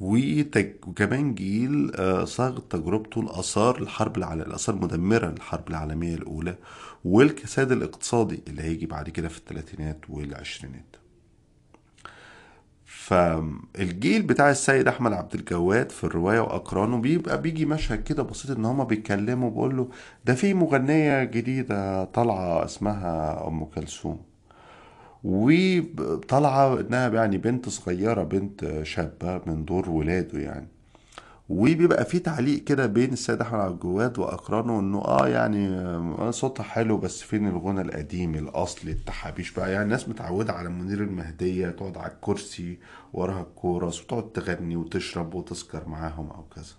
وكمان 0.00 1.34
جيل 1.34 1.92
آه، 1.96 2.24
صاغ 2.24 2.58
تجربته 2.58 3.20
الآثار 3.20 3.78
الحرب 3.82 4.16
العالمية 4.16 4.44
الآثار 4.46 4.74
المدمرة 4.74 5.26
للحرب 5.26 5.68
العالمية 5.68 6.14
الأولى 6.14 6.56
والكساد 7.04 7.72
الاقتصادي 7.72 8.42
اللي 8.48 8.62
هيجي 8.62 8.86
بعد 8.86 9.10
كده 9.10 9.28
في 9.28 9.38
الثلاثينات 9.38 10.00
والعشرينات. 10.08 10.96
فالجيل 12.84 14.22
بتاع 14.22 14.50
السيد 14.50 14.88
أحمد 14.88 15.12
عبد 15.12 15.34
الجواد 15.34 15.90
في 15.90 16.04
الرواية 16.04 16.40
وأقرانه 16.40 16.96
بيبقى 16.98 17.42
بيجي 17.42 17.64
مشهد 17.66 18.02
كده 18.02 18.22
بسيط 18.22 18.50
إن 18.56 18.64
هما 18.64 18.84
بيتكلموا 18.84 19.50
بيقول 19.50 19.76
له 19.76 19.88
ده 20.24 20.34
في 20.34 20.54
مغنية 20.54 21.24
جديدة 21.24 22.04
طالعة 22.04 22.64
اسمها 22.64 23.46
أم 23.48 23.64
كلثوم. 23.64 24.29
وطالعة 25.24 26.80
إنها 26.80 27.08
يعني 27.08 27.38
بنت 27.38 27.68
صغيرة 27.68 28.22
بنت 28.22 28.80
شابة 28.82 29.40
من 29.46 29.64
دور 29.64 29.90
ولاده 29.90 30.38
يعني. 30.38 30.66
وبيبقى 31.48 32.04
في 32.04 32.18
تعليق 32.18 32.64
كده 32.64 32.86
بين 32.86 33.12
السيد 33.12 33.40
أحمد 33.40 33.60
عبد 33.60 33.72
الجواد 33.74 34.18
وأقرانه 34.18 34.80
إنه 34.80 34.98
آه 34.98 35.28
يعني 35.28 36.32
صوتها 36.32 36.62
حلو 36.62 36.96
بس 36.98 37.22
فين 37.22 37.48
الغنى 37.48 37.80
القديم 37.80 38.34
الاصلي 38.34 38.90
التحابيش 38.92 39.50
بقى؟ 39.52 39.72
يعني 39.72 39.84
الناس 39.84 40.08
متعودة 40.08 40.52
على 40.52 40.68
منير 40.68 41.00
المهدية 41.02 41.68
تقعد 41.68 41.96
على 41.98 42.12
الكرسي 42.12 42.78
وراها 43.12 43.40
الكورس 43.42 44.00
وتقعد 44.02 44.32
تغني 44.32 44.76
وتشرب 44.76 45.34
وتسكر 45.34 45.88
معاهم 45.88 46.30
أو 46.30 46.44
كذا. 46.54 46.74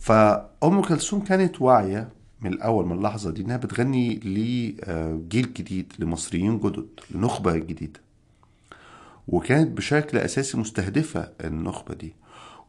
فأم 0.00 0.82
كلثوم 0.82 1.20
كانت 1.20 1.62
واعية 1.62 2.08
من 2.42 2.52
الأول 2.52 2.86
من 2.86 2.92
اللحظة 2.92 3.30
دي 3.30 3.42
إنها 3.42 3.56
بتغني 3.56 4.14
لجيل 4.14 5.52
جديد 5.52 5.92
لمصريين 5.98 6.58
جدد 6.58 6.88
لنخبة 7.10 7.56
جديدة. 7.56 8.00
وكانت 9.28 9.76
بشكل 9.76 10.18
أساسي 10.18 10.58
مستهدفة 10.58 11.28
النخبة 11.44 11.94
دي. 11.94 12.12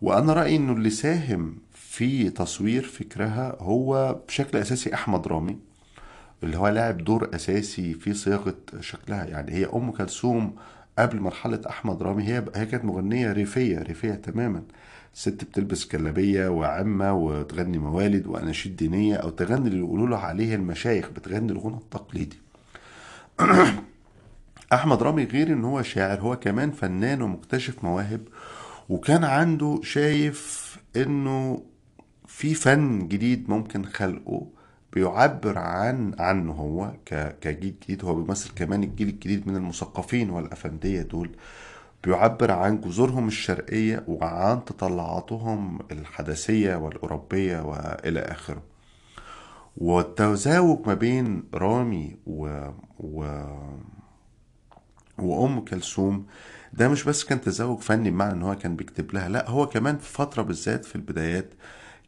وأنا 0.01 0.33
رأيي 0.33 0.55
إنه 0.55 0.73
اللي 0.73 0.89
ساهم 0.89 1.55
في 1.73 2.29
تصوير 2.29 2.83
فكرها 2.83 3.55
هو 3.59 4.19
بشكل 4.27 4.57
أساسي 4.57 4.93
أحمد 4.93 5.27
رامي 5.27 5.57
اللي 6.43 6.57
هو 6.57 6.67
لاعب 6.67 6.97
دور 6.97 7.29
أساسي 7.35 7.93
في 7.93 8.13
صياغة 8.13 8.55
شكلها. 8.79 9.25
يعني 9.25 9.51
هي 9.51 9.65
أم 9.65 9.91
كلثوم 9.91 10.55
قبل 10.99 11.19
مرحلة 11.19 11.61
أحمد 11.69 12.03
رامي 12.03 12.23
هي 12.23 12.45
هي 12.55 12.65
كانت 12.65 12.85
مغنية 12.85 13.31
ريفية 13.31 13.79
ريفية 13.79 14.13
تماما. 14.13 14.63
ست 15.13 15.43
بتلبس 15.43 15.87
جلابية 15.91 16.47
وعمة 16.47 17.13
وتغني 17.13 17.77
موالد 17.77 18.27
وأناشيد 18.27 18.75
دينية 18.75 19.15
أو 19.15 19.29
تغني 19.29 19.67
اللي 19.67 19.79
يقولوا 19.79 20.07
له 20.07 20.17
عليه 20.17 20.55
المشايخ 20.55 21.09
بتغني 21.09 21.51
الغنى 21.51 21.77
التقليدي. 21.77 22.37
أحمد 24.73 25.03
رامي 25.03 25.23
غير 25.23 25.47
إن 25.47 25.63
هو 25.63 25.81
شاعر 25.81 26.19
هو 26.19 26.35
كمان 26.39 26.71
فنان 26.71 27.21
ومكتشف 27.21 27.83
مواهب 27.83 28.21
وكان 28.89 29.23
عنده 29.23 29.79
شايف 29.83 30.71
إنه 30.95 31.63
في 32.27 32.53
فن 32.53 33.07
جديد 33.07 33.49
ممكن 33.49 33.85
خلقه 33.85 34.47
بيعبر 34.93 35.57
عن 35.57 36.15
عنه 36.19 36.51
هو 36.51 36.91
كجيل 37.41 37.75
جديد 37.83 38.05
هو 38.05 38.15
بيمثل 38.15 38.51
كمان 38.55 38.83
الجيل 38.83 39.09
الجديد 39.09 39.47
من 39.47 39.55
المثقفين 39.55 40.29
والأفندية 40.29 41.01
دول. 41.01 41.29
بيعبر 42.03 42.51
عن 42.51 42.81
جذورهم 42.81 43.27
الشرقية 43.27 44.03
وعن 44.07 44.65
تطلعاتهم 44.65 45.79
الحدثية 45.91 46.75
والأوروبية 46.75 47.61
وإلى 47.61 48.19
آخره. 48.19 48.63
والتزاوج 49.77 50.87
ما 50.87 50.93
بين 50.93 51.43
رامي 51.53 52.15
و... 52.27 52.67
و... 52.99 53.43
وأم 55.17 55.59
كلثوم 55.65 56.25
ده 56.73 56.87
مش 56.89 57.03
بس 57.03 57.23
كان 57.23 57.41
تزاوج 57.41 57.79
فني 57.79 58.11
بمعنى 58.11 58.33
إن 58.33 58.41
هو 58.43 58.55
كان 58.55 58.75
بيكتب 58.75 59.13
لها 59.13 59.29
لا 59.29 59.49
هو 59.49 59.67
كمان 59.67 59.97
في 59.97 60.13
فترة 60.13 60.41
بالذات 60.41 60.85
في 60.85 60.95
البدايات 60.95 61.53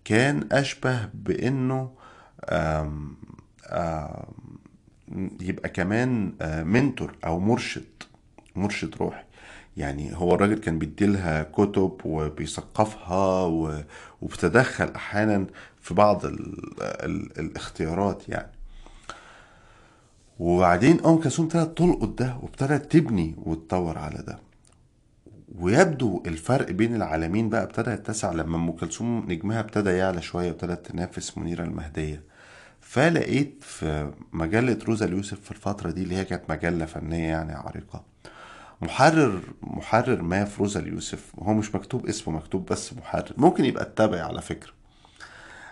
كان 0.06 0.48
أشبه 0.52 1.10
بأنه 1.14 1.92
آم 2.50 3.18
آم 3.70 4.26
يبقى 5.42 5.70
كمان 5.70 6.34
آه، 6.42 6.64
منتور 6.64 7.16
أو 7.26 7.40
مرشد 7.40 7.86
مرشد 8.56 8.96
روحي. 8.96 9.24
يعني 9.78 10.16
هو 10.16 10.36
الراجل 10.36 10.58
كان 10.58 10.80
بيديلها 10.80 11.44
كتب 11.44 11.98
وبيثقفها 12.06 13.44
وبتدخل 14.22 14.92
أحيانا 14.96 15.46
في 15.82 15.94
بعض 15.94 16.26
ال... 16.26 16.58
ال... 16.82 17.40
الاختيارات 17.40 18.30
يعني. 18.30 18.52
وبعدين 20.40 21.06
أم 21.06 21.18
كلثوم 21.18 21.46
ابتدت 21.46 21.78
تلقط 21.78 22.10
ده 22.20 22.38
وابتدت 22.42 22.92
تبني 22.92 23.36
وتطور 23.38 23.98
على 23.98 24.24
ده. 24.28 24.40
ويبدو 25.60 26.24
الفرق 26.26 26.72
بين 26.72 26.96
العالمين 26.96 27.50
بقى 27.50 27.64
ابتدى 27.64 27.92
يتسع 27.92 28.32
لما 28.32 28.58
أم 28.58 28.72
كلثوم 28.72 29.26
نجمها 29.32 29.60
ابتدى 29.60 29.90
يعلى 29.90 30.22
شوية 30.22 30.48
وابتدت 30.48 30.86
تنافس 30.86 31.38
منيرة 31.38 31.64
المهدية. 31.64 32.24
فلقيت 32.82 33.58
في 33.64 34.12
مجلة 34.34 34.78
روزا 34.88 35.06
اليوسف 35.06 35.40
في 35.42 35.52
الفترة 35.52 35.92
دي 35.92 36.04
اللي 36.04 36.16
هي 36.16 36.26
كانت 36.26 36.50
مجلة 36.50 36.86
فنية 36.86 37.28
يعني 37.28 37.54
عريقة 37.54 38.04
محرر 38.84 39.42
محرر 39.62 40.22
ما 40.22 40.46
في 40.46 40.60
روزا 40.60 40.80
اليوسف. 40.80 41.32
هو 41.40 41.54
مش 41.54 41.76
مكتوب 41.76 42.06
اسمه 42.08 42.36
مكتوب 42.36 42.66
بس 42.66 42.94
محرر. 42.94 43.34
ممكن 43.38 43.66
يبقى 43.66 43.84
التابع 43.84 44.22
على 44.22 44.42
فكرة. 44.42 44.72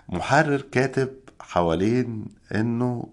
محرر 0.09 0.61
كاتب 0.61 1.09
حوالين 1.39 2.25
إنه 2.55 3.07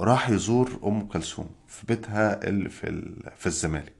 راح 0.00 0.30
يزور 0.30 0.70
أم 0.84 1.06
كلثوم 1.06 1.46
في 1.68 1.86
بيتها 1.86 2.48
اللي 2.48 2.68
في 2.68 3.12
في 3.38 3.46
الزمالك. 3.46 3.99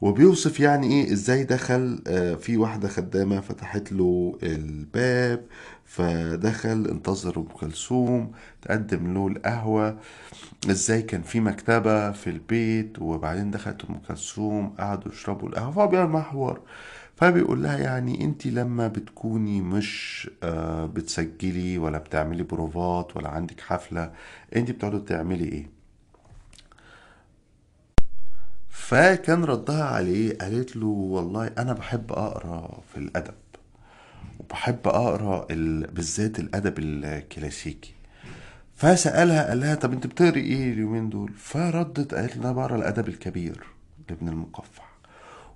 وبيوصف 0.00 0.60
يعني 0.60 0.86
إيه 0.86 1.12
إزاي 1.12 1.44
دخل 1.44 2.02
آه، 2.06 2.34
في 2.34 2.56
واحدة 2.56 2.88
خدامة 2.88 3.40
فتحت 3.40 3.92
له 3.92 4.38
الباب 4.42 5.44
فدخل 5.84 6.86
انتظر 6.90 7.36
أم 7.38 7.44
كلثوم 7.44 8.32
تقدم 8.62 9.14
له 9.14 9.26
القهوة 9.28 9.98
إزاي 10.70 11.02
كان 11.02 11.22
في 11.22 11.40
مكتبة 11.40 12.12
في 12.12 12.30
البيت 12.30 12.98
وبعدين 13.02 13.50
دخلت 13.50 13.84
أم 13.90 13.98
كلثوم 14.08 14.68
قعدوا 14.78 15.12
يشربوا 15.12 15.48
القهوة 15.48 15.72
فهو 15.72 15.86
بيعمل 15.86 16.22
حوار 16.22 16.60
فبيقول 17.16 17.62
لها 17.62 17.78
يعني 17.78 18.24
أنت 18.24 18.46
لما 18.46 18.88
بتكوني 18.88 19.60
مش 19.62 20.30
آه، 20.42 20.86
بتسجلي 20.86 21.78
ولا 21.78 21.98
بتعملي 21.98 22.42
بروفات 22.42 23.16
ولا 23.16 23.28
عندك 23.28 23.60
حفلة 23.60 24.12
أنت 24.56 24.70
بتقعدي 24.70 24.98
تعملي 25.00 25.44
إيه؟ 25.44 25.77
فكان 28.88 29.44
ردها 29.44 29.84
عليه 29.84 30.38
قالت 30.38 30.76
له 30.76 30.86
والله 30.86 31.46
أنا 31.58 31.72
بحب 31.72 32.12
أقرأ 32.12 32.80
في 32.92 32.96
الأدب 33.00 33.34
وبحب 34.40 34.78
أقرأ 34.88 35.46
ال... 35.50 35.86
بالذات 35.86 36.38
الأدب 36.38 36.74
الكلاسيكي. 36.78 37.94
فسألها 38.76 39.48
قال 39.48 39.60
لها 39.60 39.74
طب 39.74 39.92
أنت 39.92 40.06
بتقري 40.06 40.40
إيه 40.40 40.72
اليومين 40.72 41.08
دول؟ 41.10 41.32
فردت 41.36 42.14
قالت 42.14 42.36
له 42.36 42.42
أنا 42.42 42.52
بقرأ 42.52 42.76
الأدب 42.76 43.08
الكبير 43.08 43.62
لابن 44.10 44.28
المقفع 44.28 44.82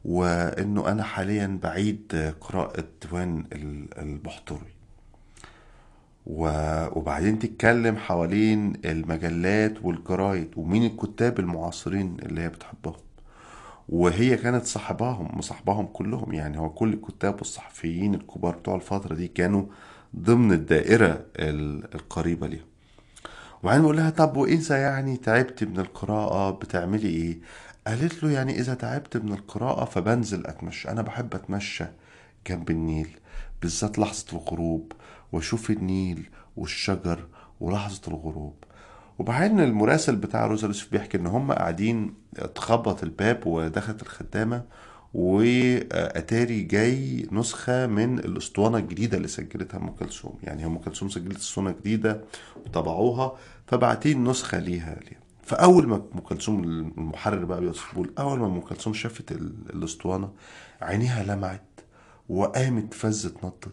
وإنه 0.04 0.88
أنا 0.88 1.02
حاليا 1.02 1.58
بعيد 1.62 2.32
قراءة 2.40 2.84
ديوان 3.02 3.44
ال- 3.52 3.98
البحتري. 3.98 4.72
وبعدين 6.26 7.38
تتكلم 7.38 7.96
حوالين 7.96 8.72
المجلات 8.84 9.84
والجرايد 9.84 10.50
ومين 10.56 10.84
الكتاب 10.84 11.38
المعاصرين 11.40 12.16
اللي 12.22 12.40
هي 12.40 12.48
بتحبهم. 12.48 12.94
وهي 13.88 14.36
كانت 14.36 14.64
صاحباهم 14.64 15.38
مصاحباهم 15.38 15.86
كلهم. 15.86 16.32
يعني 16.32 16.58
هو 16.58 16.70
كل 16.70 16.92
الكتاب 16.92 17.34
والصحفيين 17.34 18.14
الكبار 18.14 18.56
بتوع 18.56 18.74
الفترة 18.74 19.14
دي 19.14 19.28
كانوا 19.28 19.64
ضمن 20.16 20.52
الدائرة 20.52 21.24
ال- 21.36 21.94
القريبة 21.94 22.46
ليهم. 22.46 22.66
وبعدين 23.62 23.82
بقول 23.82 23.96
لها 23.96 24.10
طب 24.10 24.36
وإذا 24.36 24.76
يعني 24.76 25.16
تعبت 25.16 25.64
من 25.64 25.78
القراءة 25.78 26.50
بتعملي 26.50 27.08
إيه؟ 27.08 27.38
قالت 27.86 28.22
له 28.24 28.30
يعني 28.30 28.58
إذا 28.58 28.74
تعبت 28.74 29.16
من 29.16 29.32
القراءة 29.32 29.84
فبنزل 29.84 30.46
أتمشى. 30.46 30.88
أنا 30.90 31.02
بحب 31.02 31.34
أتمشى 31.34 31.84
جنب 32.48 32.70
النيل 32.70 33.08
بالذات 33.62 33.98
لحظة 33.98 34.24
الغروب 34.32 34.92
وأشوف 35.32 35.70
النيل 35.70 36.28
والشجر 36.56 37.26
ولحظة 37.60 38.00
الغروب. 38.08 38.54
وبعدين 39.22 39.60
المراسل 39.60 40.16
بتاع 40.16 40.46
روزا 40.46 40.66
يوسف 40.66 40.90
بيحكي 40.92 41.18
إن 41.18 41.26
هم 41.26 41.52
قاعدين 41.52 42.14
تخبط 42.54 43.02
الباب 43.02 43.46
ودخلت 43.46 44.02
الخدامة 44.02 44.64
وأتاري 45.14 46.62
جاي 46.62 47.26
نسخة 47.32 47.86
من 47.86 48.18
الأسطوانة 48.18 48.78
الجديدة 48.78 49.16
اللي 49.16 49.28
سجلتها 49.28 49.78
أم 49.78 49.90
كلثوم. 49.90 50.38
يعني 50.42 50.66
أم 50.66 50.78
كلثوم 50.78 51.08
سجلت 51.08 51.36
أسطوانة 51.36 51.70
جديدة 51.80 52.20
وطبعوها 52.66 53.36
فبعتين 53.66 54.24
نسخة 54.24 54.58
ليها 54.58 54.94
ليها. 55.00 55.20
فأول 55.42 55.86
ما 55.88 55.96
أم 56.14 56.20
كلثوم 56.20 56.64
المحرر 56.64 57.44
بقى 57.44 57.60
بيوصف 57.60 57.90
بيقول 57.90 58.12
أول 58.18 58.38
ما 58.38 58.46
أم 58.46 58.60
كلثوم 58.60 58.94
شافت 58.94 59.32
ال- 59.32 59.54
الأسطوانة 59.74 60.30
عينيها 60.80 61.22
لمعت 61.24 61.80
وقامت 62.28 62.94
فزت 62.94 63.44
نطت 63.44 63.72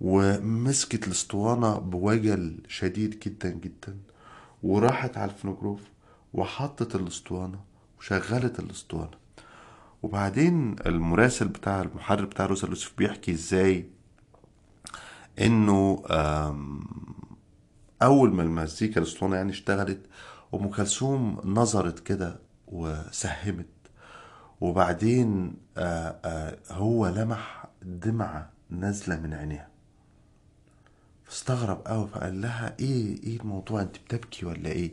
ومسكت 0.00 1.06
الأسطوانة 1.06 1.78
بوجل 1.78 2.56
شديد 2.68 3.18
جدا 3.26 3.50
جدا. 3.50 3.96
وراحت 4.62 5.16
على 5.16 5.30
الفنوجروف 5.30 5.80
وحطت 6.34 6.94
الاسطوانة 6.94 7.60
وشغلت 7.98 8.60
الاسطوانة. 8.60 9.22
وبعدين 10.02 10.76
المراسل 10.86 11.48
بتاع 11.48 11.82
المحرر 11.82 12.24
بتاع 12.24 12.46
روزا 12.46 12.68
يوسف 12.68 12.92
بيحكي 12.98 13.32
إزاي؟ 13.32 13.86
إنه 15.40 16.02
أول 18.02 18.32
ما 18.34 18.42
المزيكا 18.42 19.00
الاسطوانة 19.00 19.36
يعني 19.36 19.50
اشتغلت 19.50 20.06
أم 20.54 20.68
كلثوم 20.68 21.40
نظرت 21.44 21.98
كده 22.00 22.40
وسهمت. 22.66 23.66
وبعدين 24.60 25.54
آه 25.76 26.16
آه 26.24 26.58
هو 26.70 27.08
لمح 27.08 27.66
دمعة 27.82 28.50
نازلة 28.70 29.20
من 29.20 29.34
عينيها. 29.34 29.68
فاستغرب 31.36 31.80
قوي 31.86 32.08
فقال 32.14 32.40
لها 32.40 32.74
إيه 32.80 33.22
إيه 33.24 33.40
الموضوع؟ 33.40 33.80
انت 33.80 33.96
بتبكي 33.98 34.46
ولا 34.46 34.68
إيه؟ 34.68 34.92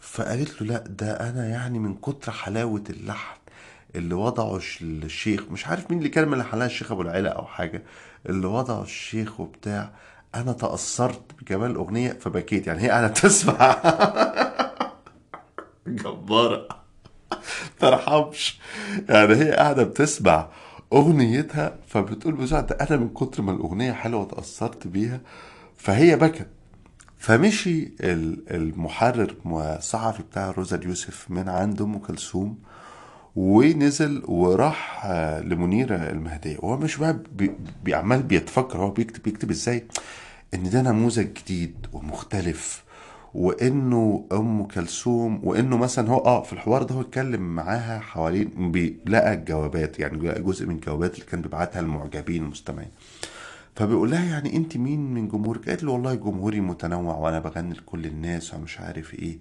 فقالت 0.00 0.62
له 0.62 0.68
لا 0.68 0.78
ده 0.78 1.12
أنا 1.30 1.48
يعني 1.48 1.78
من 1.78 1.94
كتر 1.94 2.32
حلاوة 2.32 2.84
اللحن 2.90 3.36
اللي 3.96 4.14
وضعه 4.14 4.56
الش- 4.56 4.82
الشيخ 4.82 5.42
مش 5.50 5.66
عارف 5.66 5.90
مين 5.90 5.98
اللي 5.98 6.08
كان 6.08 6.28
من 6.28 6.42
حلاها 6.42 6.66
الشيخ 6.66 6.92
أبو 6.92 7.02
العلا 7.02 7.30
أو 7.30 7.44
حاجة 7.46 7.82
اللي 8.28 8.46
وضعه 8.46 8.82
الشيخ 8.82 9.40
وبتاع 9.40 9.90
أنا 10.34 10.52
تأثرت 10.52 11.22
بجمال 11.42 11.70
الاغنية 11.70 12.12
فبكيت. 12.12 12.66
يعني 12.66 12.82
هي 12.82 12.88
قاعدة 12.90 13.08
تسمع 13.08 13.76
جبارة. 15.86 16.68
ترحمش. 17.80 18.58
يعني 19.08 19.34
هي 19.34 19.52
قاعدة 19.52 19.82
بتسمع 19.84 20.48
أغنيتها 20.92 21.76
فبتقول 21.88 22.34
بسرعة 22.34 22.62
ده 22.62 22.76
أنا 22.90 22.96
من 22.96 23.08
كتر 23.08 23.42
ما 23.42 23.52
الأغنية 23.52 23.92
حلوة 23.92 24.22
اتأثرت 24.22 24.86
بيها 24.86 25.20
فهي 25.78 26.16
بكت 26.16 26.46
فمشي 27.18 27.92
ال- 28.00 28.54
المحرر 28.54 29.34
والصحفي 29.44 30.22
بتاع 30.22 30.50
روزا 30.50 30.76
اليوسف 30.76 31.30
من 31.30 31.48
عند 31.48 31.82
أم 31.82 31.98
كلثوم 31.98 32.58
ونزل 33.36 34.22
وراح 34.26 35.02
آه، 35.06 35.40
لمنيرة 35.40 35.96
المهدية. 35.96 36.56
وهو 36.58 36.76
مش 36.76 36.96
بقى 36.96 37.18
بي- 37.36 37.54
بيعمل 37.84 38.22
بيتفكر 38.22 38.78
هو 38.78 38.90
بيكتب 38.90 39.22
بيكتب 39.22 39.50
إزاي 39.50 39.86
إن 40.54 40.70
ده 40.70 40.82
نموذج 40.82 41.26
جديد 41.32 41.86
ومختلف 41.92 42.84
وإنه 43.34 44.26
أم 44.32 44.62
كلثوم 44.64 45.40
وإنه 45.44 45.76
مثلا 45.76 46.08
هو 46.10 46.18
آه 46.18 46.42
في 46.42 46.52
الحوار 46.52 46.82
ده 46.82 46.94
هو 46.94 47.00
اتكلم 47.00 47.54
معاها 47.56 47.98
حوالين 48.00 48.72
بي- 48.72 48.96
لقى 49.06 49.32
الجوابات 49.34 49.98
يعني 50.00 50.18
جزء 50.42 50.66
من 50.66 50.74
الجوابات 50.74 51.14
اللي 51.14 51.26
كان 51.26 51.42
بيبعتها 51.42 51.80
المعجبين 51.80 52.42
المستمعين 52.42 52.88
فبيقول 53.78 54.10
لها 54.10 54.24
يعني 54.24 54.56
انت 54.56 54.76
مين 54.76 55.14
من 55.14 55.28
جمهورك؟ 55.28 55.68
قالت 55.68 55.82
له 55.82 55.92
والله 55.92 56.14
جمهوري 56.14 56.60
متنوع 56.60 57.16
وأنا 57.16 57.38
بغني 57.38 57.74
لكل 57.74 58.06
الناس 58.06 58.54
ومش 58.54 58.80
عارف 58.80 59.14
إيه. 59.14 59.38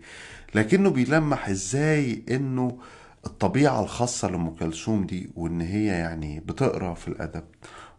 لكنه 0.56 0.90
بيلمح 0.90 1.50
إزاي 1.50 2.24
انه 2.32 2.78
الطبيعة 3.26 3.84
الخاصة 3.84 4.30
لأم 4.30 4.50
كلثوم 4.50 5.06
دي 5.06 5.30
وإن 5.36 5.62
هي 5.62 5.86
يعني 5.86 6.40
بتقرأ 6.40 6.94
في 6.94 7.08
الأدب 7.08 7.44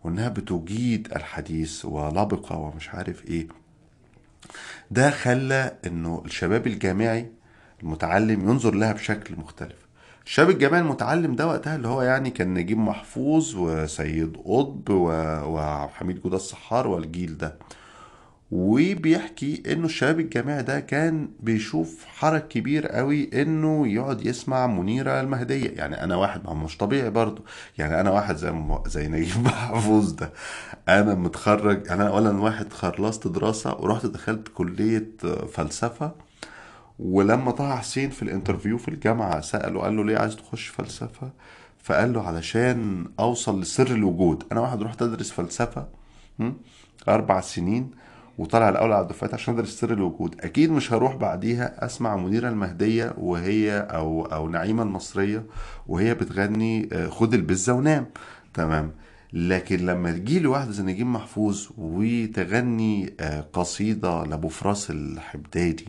وإنها 0.05 0.29
بتجيد 0.29 1.09
الحديث 1.17 1.85
ولبقة 1.85 2.57
ومش 2.57 2.89
عارف 2.89 3.27
إيه. 3.27 3.49
ده 4.91 5.11
خلى 5.11 5.77
إنه 5.87 6.23
الشباب 6.25 6.67
الجامعي 6.67 7.33
المتعلم 7.83 8.49
ينظر 8.49 8.75
لها 8.75 8.93
بشكل 8.93 9.37
مختلف. 9.37 9.88
الشاب 10.29 10.51
الجامعي 10.51 10.81
المتعلم 10.81 11.35
ده 11.37 11.47
وقتها 11.47 11.77
اللي 11.77 11.89
هو 11.89 12.03
يعني 12.03 12.31
كان 12.31 12.55
نجيب 12.55 12.79
محفوظ 12.79 13.57
وسيد 13.57 14.37
قطب 14.45 14.89
وحميد 15.47 16.21
جودة 16.23 16.37
الصحار 16.37 16.87
والجيل 16.89 17.39
ده. 17.39 17.59
وبيحكي 18.51 19.63
إنه 19.73 19.85
الشباب 19.87 20.21
الجامعي 20.21 20.63
ده 20.63 20.81
كان 20.81 21.29
بيشوف 21.41 22.05
حرج 22.05 22.41
كبير 22.41 22.87
قوي 22.89 23.43
إنه 23.43 23.89
يقعد 23.89 24.27
يسمع 24.27 24.67
منيرة 24.67 25.21
المهدية. 25.21 25.71
يعني 25.71 26.05
أنا 26.05 26.17
واحد 26.17 26.45
ما 26.45 26.55
مش 26.55 26.77
طبيعي 26.77 27.11
برضه. 27.11 27.43
يعني 27.79 28.01
أنا 28.01 28.11
واحد 28.11 28.37
زي 28.37 28.53
زي 28.87 29.09
نجيب 29.09 29.39
محفوظ 29.45 30.13
ده. 30.13 30.33
أنا 30.89 31.15
متخرج 31.15 31.89
أنا 31.91 32.09
اولا 32.09 32.41
واحد 32.41 32.73
خلصت 32.73 33.29
دراسة 33.29 33.77
ورحت 33.81 34.07
دخلت 34.07 34.49
كلية 34.49 35.09
فلسفة. 35.53 36.28
ولما 36.99 37.51
طه 37.51 37.77
حسين 37.77 38.11
في 38.11 38.23
الانترفيو 38.23 38.79
في 38.79 38.89
الجامعة 38.89 39.41
سأله 39.41 39.81
قال 39.81 39.97
له 39.97 40.05
ليه 40.05 40.19
عايز 40.19 40.37
تخش 40.37 40.67
فلسفة؟ 40.67 41.31
فقال 41.83 42.13
له 42.13 42.23
علشان 42.23 43.07
أوصل 43.21 43.61
لسر 43.61 43.87
الوجود. 43.87 44.45
أنا 44.53 44.61
واحد 44.61 44.83
رحت 44.83 45.03
أدرس 45.03 45.31
فلسفة 45.31 45.87
م? 46.39 46.53
أربع 47.09 47.41
سنين 47.41 47.91
وطلع 48.39 48.69
الأول 48.69 48.93
على 48.93 49.03
الدفعات 49.03 49.35
عشان 49.35 49.55
أدرس 49.55 49.81
سر 49.81 49.93
الوجود. 49.93 50.35
أكيد 50.41 50.71
مش 50.71 50.93
هروح 50.93 51.17
بعديها 51.17 51.85
أسمع 51.85 52.17
منيرة 52.17 52.49
المهدية 52.49 53.15
وهي 53.19 53.79
أو 53.81 54.27
أو 54.27 54.49
نعيمة 54.49 54.83
المصرية 54.83 55.47
وهي 55.87 56.15
بتغني 56.15 56.89
آه، 56.93 57.09
خد 57.09 57.35
البزة 57.35 57.73
ونام. 57.73 58.07
تمام. 58.55 58.93
لكن 59.33 59.77
لما 59.87 60.13
تجيلي 60.13 60.47
واحدة 60.47 60.71
زي 60.71 60.83
نجيب 60.83 61.07
محفوظ 61.07 61.69
وتغني 61.79 63.15
آه، 63.21 63.41
قصيدة 63.53 64.25
لأبو 64.25 64.49
فراس 64.49 64.91
الحدادي 64.91 65.89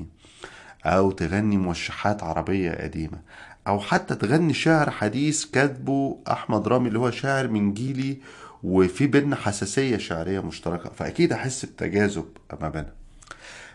أو 0.86 1.12
تغني 1.12 1.58
موشحات 1.58 2.24
عربية 2.24 2.72
قديمة 2.72 3.20
أو 3.68 3.80
حتى 3.80 4.16
تغني 4.16 4.54
شعر 4.54 4.90
حديث 4.90 5.46
كاتبه 5.46 6.18
أحمد 6.32 6.68
رامي 6.68 6.88
اللي 6.88 7.00
هو 7.00 7.12
شاعر 7.12 7.48
من 7.48 7.74
جيلي 7.74 8.18
وفي 8.64 9.08
بينا 9.08 9.36
حساسية 9.36 9.98
شعرية 9.98 10.40
مشتركة 10.40 10.90
فأكيد 10.90 11.34
أحس 11.34 11.66
بتجاذب 11.66 12.26
ما 12.62 12.70
بينها 12.70 12.94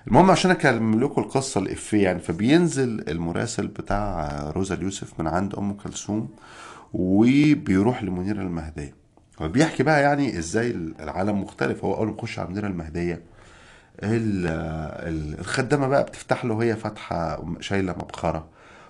المهم 0.06 0.30
عشان 0.30 0.50
اكمل 0.50 1.04
لكم 1.04 1.22
القصة 1.22 1.60
الإفيه 1.60 2.02
يعني 2.04 2.18
فبينزل 2.20 3.04
المراسل 3.08 3.66
بتاع 3.66 4.28
روزا 4.56 4.74
اليوسف 4.74 5.20
من 5.20 5.26
عند 5.26 5.54
أم 5.54 5.72
كلثوم 5.72 6.28
وبيروح 6.92 8.02
لمنيره 8.02 8.40
المهدية. 8.42 8.94
فبيحكي 9.38 9.82
بقى 9.82 10.02
يعني 10.02 10.38
إزاي 10.38 10.70
العالم 11.00 11.40
مختلف 11.42 11.84
هو 11.84 11.94
أول 11.94 12.06
ما 12.06 12.14
يخش 12.18 12.38
على 12.38 12.48
منيره 12.48 12.66
المهدية 12.66 13.14
ال- 13.14 13.20
ال- 13.20 13.33
الخدامة 14.02 15.88
بقى 15.88 16.04
بتفتح 16.04 16.44
له 16.44 16.62
هي 16.62 16.76
فاتحة 16.76 17.44
شايلة 17.60 17.92
مبخرة. 17.92 18.46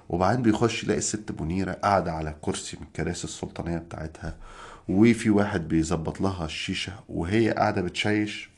وبعدين 0.09 0.43
بيخش 0.43 0.85
يلاقي 0.85 0.99
الست 0.99 1.41
منيرة 1.41 1.73
قاعدة 1.73 2.13
على 2.13 2.35
كرسي 2.43 2.77
من 2.81 2.87
الكراسي 2.87 3.25
السلطانية 3.25 3.79
بتاعتها 3.79 4.35
وفي 4.89 5.31
واحد 5.31 5.69
بيظبط 5.69 6.21
لها 6.21 6.45
الشيشة 6.45 6.93
وهي 7.09 7.51
قاعدة 7.51 7.83
بتشيش 7.83 8.51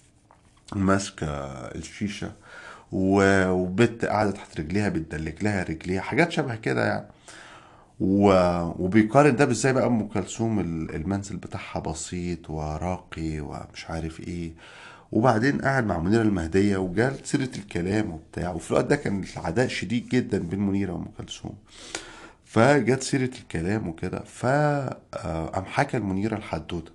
ماسكة 0.74 1.26
الشيشة 1.74 2.32
وبت 2.92 4.04
قاعدة 4.04 4.30
تحت 4.30 4.60
رجليها 4.60 4.88
بتدلك 4.88 5.44
لها 5.44 5.62
رجليها 5.62 6.00
حاجات 6.00 6.32
شبه 6.32 6.54
كده 6.56 6.86
يعني. 6.86 7.06
و... 8.00 8.30
وبيقارن 8.84 9.36
ده 9.36 9.44
بإزاي 9.44 9.72
بقى 9.72 9.86
أم 9.86 10.08
كلثوم 10.08 10.60
ال- 10.60 10.94
المنزل 10.94 11.36
بتاعها 11.36 11.78
بسيط 11.80 12.50
وراقي 12.50 13.40
ومش 13.40 13.86
عارف 13.90 14.20
إيه. 14.20 14.52
وبعدين 15.12 15.58
قاعد 15.60 15.86
مع 15.86 15.98
منيرة 15.98 16.22
المهدية 16.22 16.76
وجال 16.76 17.14
سيرة 17.24 17.50
الكلام 17.58 18.10
وبتاع. 18.10 18.50
وفي 18.50 18.70
الوقت 18.70 18.84
ده 18.84 18.96
كان 18.96 19.24
العداء 19.36 19.68
شديد 19.68 20.08
جدا 20.08 20.38
بين 20.38 20.60
منيرة 20.60 20.92
وأم 20.92 21.06
كلثوم. 21.18 21.54
فجت 22.44 23.02
سيرة 23.02 23.30
الكلام 23.42 23.88
وكده. 23.88 24.18
فقام 24.20 25.64
حكى 25.64 25.96
المنيره 25.96 26.36
الحدوتة 26.36 26.92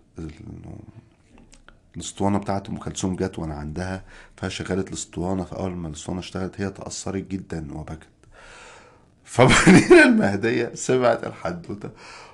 الأسطوانة 1.95 2.37
بتاعت 2.37 2.69
أم 2.69 2.77
كلثوم 2.77 3.15
جت 3.15 3.39
وأنا 3.39 3.53
عندها 3.55 4.03
فشغلت 4.37 4.87
الأسطوانة. 4.87 5.43
فأول 5.43 5.71
ما 5.71 5.87
الأسطوانة 5.87 6.19
اشتغلت 6.19 6.61
هي 6.61 6.69
تأثرت 6.69 7.27
جدا 7.31 7.67
وبكت 7.73 8.07
فمنيرة 9.23 10.03
المهدية 10.05 10.71
سمعت 10.75 11.23
الحدوتة. 11.27 11.89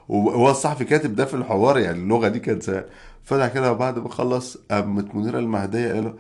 وهو 0.10 0.50
الصحفي 0.52 0.86
كاتب 0.86 1.16
ده 1.16 1.26
في 1.26 1.34
الحوار 1.34 1.80
يعني 1.80 1.98
اللغة 2.00 2.28
دي 2.28 2.40
كانت 2.40 2.86
فجأة 3.28 3.48
كده 3.48 3.74
بعد 3.74 4.00
ما 4.00 4.10
خلص 4.10 4.58
قامت 4.72 5.16
منيرة 5.16 5.40
المهدية 5.40 5.94
قال 5.94 6.04
له 6.04 6.14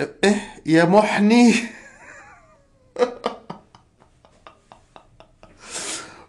إيه 0.00 0.10
إيه 0.24 0.40
يا 0.66 0.84
محني! 0.84 1.54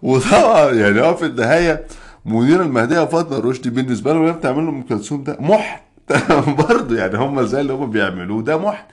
وطبعا 0.03 0.71
يعني 0.71 1.01
هو 1.01 1.15
في 1.15 1.25
النهاية 1.25 1.85
منيرة 2.25 2.63
المهدية 2.63 2.99
وفاطمة 2.99 3.39
رشدي 3.39 3.69
بالنسبة 3.69 4.13
لهم 4.13 4.21
وهي 4.21 4.31
بتعمل 4.31 4.63
له 4.63 4.69
أم 4.69 4.81
كلثوم 4.81 5.23
ده 5.23 5.37
محن. 5.39 5.79
برضه 6.67 6.97
يعني 6.97 7.17
هم 7.17 7.45
زي 7.45 7.61
اللي 7.61 7.73
هم 7.73 7.89
بيعملوه 7.91 8.41
ده 8.41 8.57
محن. 8.57 8.83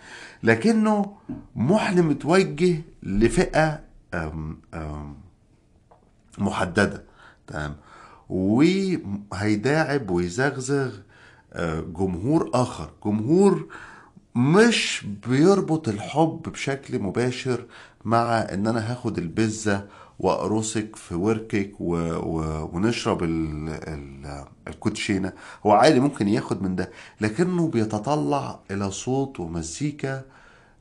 لكنه 0.43 1.17
محن 1.57 2.03
متوجه 2.03 2.83
لفئة 3.03 3.81
أم 4.15 4.61
أم 4.75 5.17
محددة. 6.39 7.05
تمام؟ 7.47 7.77
وهيداعب 8.29 10.11
ويزغزغ 10.11 10.93
آه، 11.53 11.81
جمهور 11.81 12.51
آخر. 12.55 12.91
جمهور 13.05 13.67
مش 14.35 15.07
بيربط 15.29 15.89
الحب 15.89 16.43
بشكل 16.53 16.99
مباشر 16.99 17.65
مع 18.05 18.39
إن 18.39 18.67
أنا 18.67 18.93
هاخد 18.93 19.19
البزة 19.19 19.87
واقرصك 20.19 20.97
في 20.97 21.15
وركك 21.15 21.73
و... 21.81 21.97
و... 21.97 22.69
ونشرب 22.73 23.23
ال... 23.23 23.69
ال... 23.69 24.45
الكوتشينة. 24.69 25.33
هو 25.67 25.73
عادي 25.73 26.01
ممكن 26.01 26.29
ياخد 26.29 26.63
من 26.63 26.77
ده 26.77 26.91
لكنه 27.21 27.69
بيتطلع 27.69 28.61
إلى 28.71 28.91
صوت 28.91 29.41
ومزيكا 29.41 30.23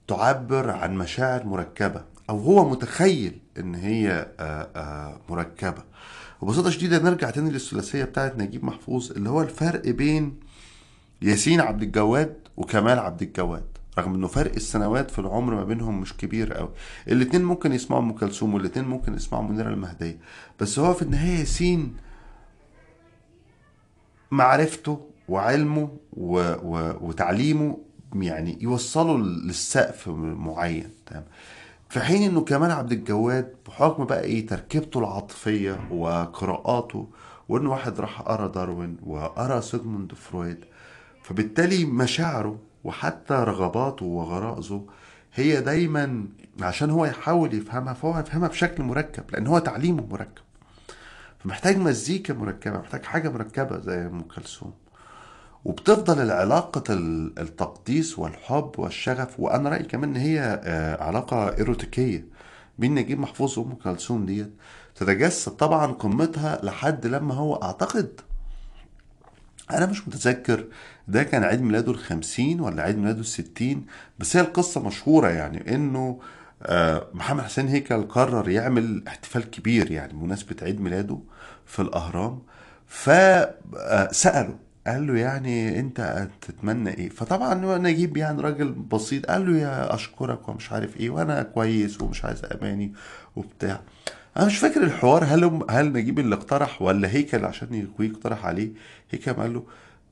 تعبر 0.08 0.70
عن 0.70 0.98
مشاعر 0.98 1.46
مركبة 1.46 2.02
أو 2.30 2.38
هو 2.40 2.70
متخيل 2.70 3.40
إن 3.60 3.76
هي 3.76 4.28
آه، 4.40 5.18
وببساطة 6.46 6.70
شديدة 6.70 7.00
نرجع 7.00 7.30
تاني 7.30 7.50
للثلاثية 7.50 8.04
بتاعت 8.04 8.38
نجيب 8.38 8.66
محفوظ 8.66 9.12
اللي 9.12 9.30
هو 9.30 9.42
الفرق 9.42 9.88
بين 9.88 10.40
ياسين 11.22 11.62
عبد 11.62 11.82
الجواد 11.84 12.36
وكمال 12.58 13.00
عبد 13.00 13.22
الجواد 13.22 13.66
رغم 14.00 14.14
إنه 14.14 14.28
فرق 14.28 14.54
السنوات 14.54 15.12
في 15.12 15.20
العمر 15.20 15.56
ما 15.56 15.64
بينهم 15.64 16.02
مش 16.02 16.18
كبير 16.18 16.54
قوي 16.54 16.70
الاتنين 17.08 17.44
ممكن 17.44 17.74
يسمعوا 17.74 18.02
أم 18.02 18.12
كلثوم 18.12 18.54
والاتنين 18.54 18.86
ممكن 18.88 19.14
يسمعوا 19.14 19.44
منيرة 19.44 19.70
المهدية 19.70 20.18
بس 20.60 20.80
هو 20.80 20.94
في 20.94 21.02
النهاية 21.02 21.40
ياسين 21.40 21.98
معرفته 24.32 25.10
وعلمه 25.30 25.90
و... 26.14 26.38
و... 26.64 26.94
وتعليمه 27.08 27.78
يعني 28.16 28.58
يوصله 28.62 29.18
للسقف 29.18 30.08
معين 30.18 30.90
تمام؟ 31.06 31.24
في 31.96 32.02
حين 32.02 32.24
إنه 32.24 32.42
كمال 32.42 32.72
عبد 32.72 32.92
الجواد 32.92 33.56
بحكم 33.68 34.06
بقى 34.06 34.24
إيه 34.24 34.48
تركيبته 34.48 35.00
العاطفية 35.00 35.80
وقراءاته 35.92 37.08
وإنه 37.50 37.72
واحد 37.72 38.00
راح 38.00 38.22
قرأ 38.22 38.48
داروين 38.48 38.98
وقرأ 39.06 39.62
سيجموند 39.62 40.14
فرويد 40.14 40.58
فبالتالي 41.24 41.86
مشاعره 41.86 42.60
وحتى 42.84 43.34
رغباته 43.34 44.06
وغرائزه 44.06 44.86
هي 45.34 45.62
دايما 45.62 46.26
عشان 46.62 46.90
هو 46.90 47.06
يحاول 47.06 47.54
يفهمها 47.54 47.94
فهو 47.94 48.20
يفهمها 48.20 48.48
بشكل 48.48 48.84
مركب 48.84 49.24
لأن 49.32 49.48
هو 49.48 49.60
تعليمه 49.60 50.06
مركب. 50.12 50.44
فمحتاج 51.40 51.78
مزيكا 51.78 52.34
مركبة 52.34 52.78
محتاج 52.80 53.04
حاجة 53.04 53.30
مركبة 53.30 53.80
زي 53.80 54.06
أم 54.06 54.22
كلثوم. 54.22 54.74
وبتفضل 55.66 56.22
العلاقة 56.22 56.84
التقديس 57.40 58.20
والحب 58.20 58.72
والشغف 58.78 59.40
وأنا 59.40 59.70
رأيي 59.70 59.84
كمان 59.84 60.10
إن 60.10 60.16
هي 60.22 60.62
آه، 60.64 61.04
علاقة 61.04 61.58
إيروتيكية. 61.58 62.26
بين 62.80 62.96
نجيب 62.96 63.20
محفوظ 63.20 63.60
وأم 63.60 63.74
كلثوم 63.76 64.26
ديت؟ 64.26 64.50
تتجسد 64.96 65.52
طبعا 65.52 65.92
قمتها 65.92 66.60
لحد 66.64 67.06
لما 67.08 67.34
هو 67.34 67.56
أعتقد. 67.56 68.22
أنا 69.72 69.86
مش 69.86 70.08
متذكر 70.08 70.66
ده 71.08 71.24
كان 71.24 71.44
عيد 71.44 71.62
ميلاده 71.62 71.92
الخمسين 71.92 72.62
ولا 72.62 72.84
عيد 72.84 72.98
ميلاده 72.98 73.20
الستين 73.20 73.86
بس 74.20 74.38
هي 74.38 74.42
القصة 74.42 74.82
مشهورة 74.82 75.28
يعني 75.30 75.76
إنه 75.76 76.20
آه، 76.64 77.08
محمد 77.14 77.44
حسين 77.44 77.68
هيكل 77.68 78.04
قرر 78.04 78.50
يعمل 78.50 79.04
احتفال 79.08 79.50
كبير 79.52 79.92
يعني 79.92 80.14
بمناسبة 80.14 80.56
عيد 80.62 80.82
ميلاده 80.82 81.20
في 81.66 81.82
الأهرام 81.82 82.42
فسأله 82.88 84.56
قال 84.88 85.08
له 85.08 85.18
يعني 85.18 85.80
انت 85.80 86.28
تتمنى 86.42 86.90
إيه؟ 86.90 87.10
فطبعا 87.10 87.78
نجيب 87.78 88.18
يعني 88.18 88.42
راجل 88.42 88.72
بسيط. 88.72 89.26
قال 89.26 89.52
له 89.54 89.58
يا 89.60 89.96
أشكرك 89.96 90.50
ومش 90.50 90.72
عارف 90.72 90.98
إيه 90.98 91.10
وأنا 91.10 91.44
كويس 91.44 92.02
ومش 92.02 92.26
عايز 92.26 92.42
أماني 92.46 92.94
وبتاع. 93.36 93.82
أنا 94.38 94.46
مش 94.46 94.58
فاكر 94.58 94.84
الحوار 94.84 95.24
هل 95.24 95.64
هل 95.70 95.94
نجيب 95.94 96.20
اللي 96.20 96.36
اقترح 96.36 96.82
ولا 96.82 97.08
هيكل 97.10 97.46
عشان 97.46 97.88
يقترح 98.00 98.46
عليه؟ 98.46 98.70
هيكل 99.12 99.34
قال 99.34 99.54
له 99.54 99.64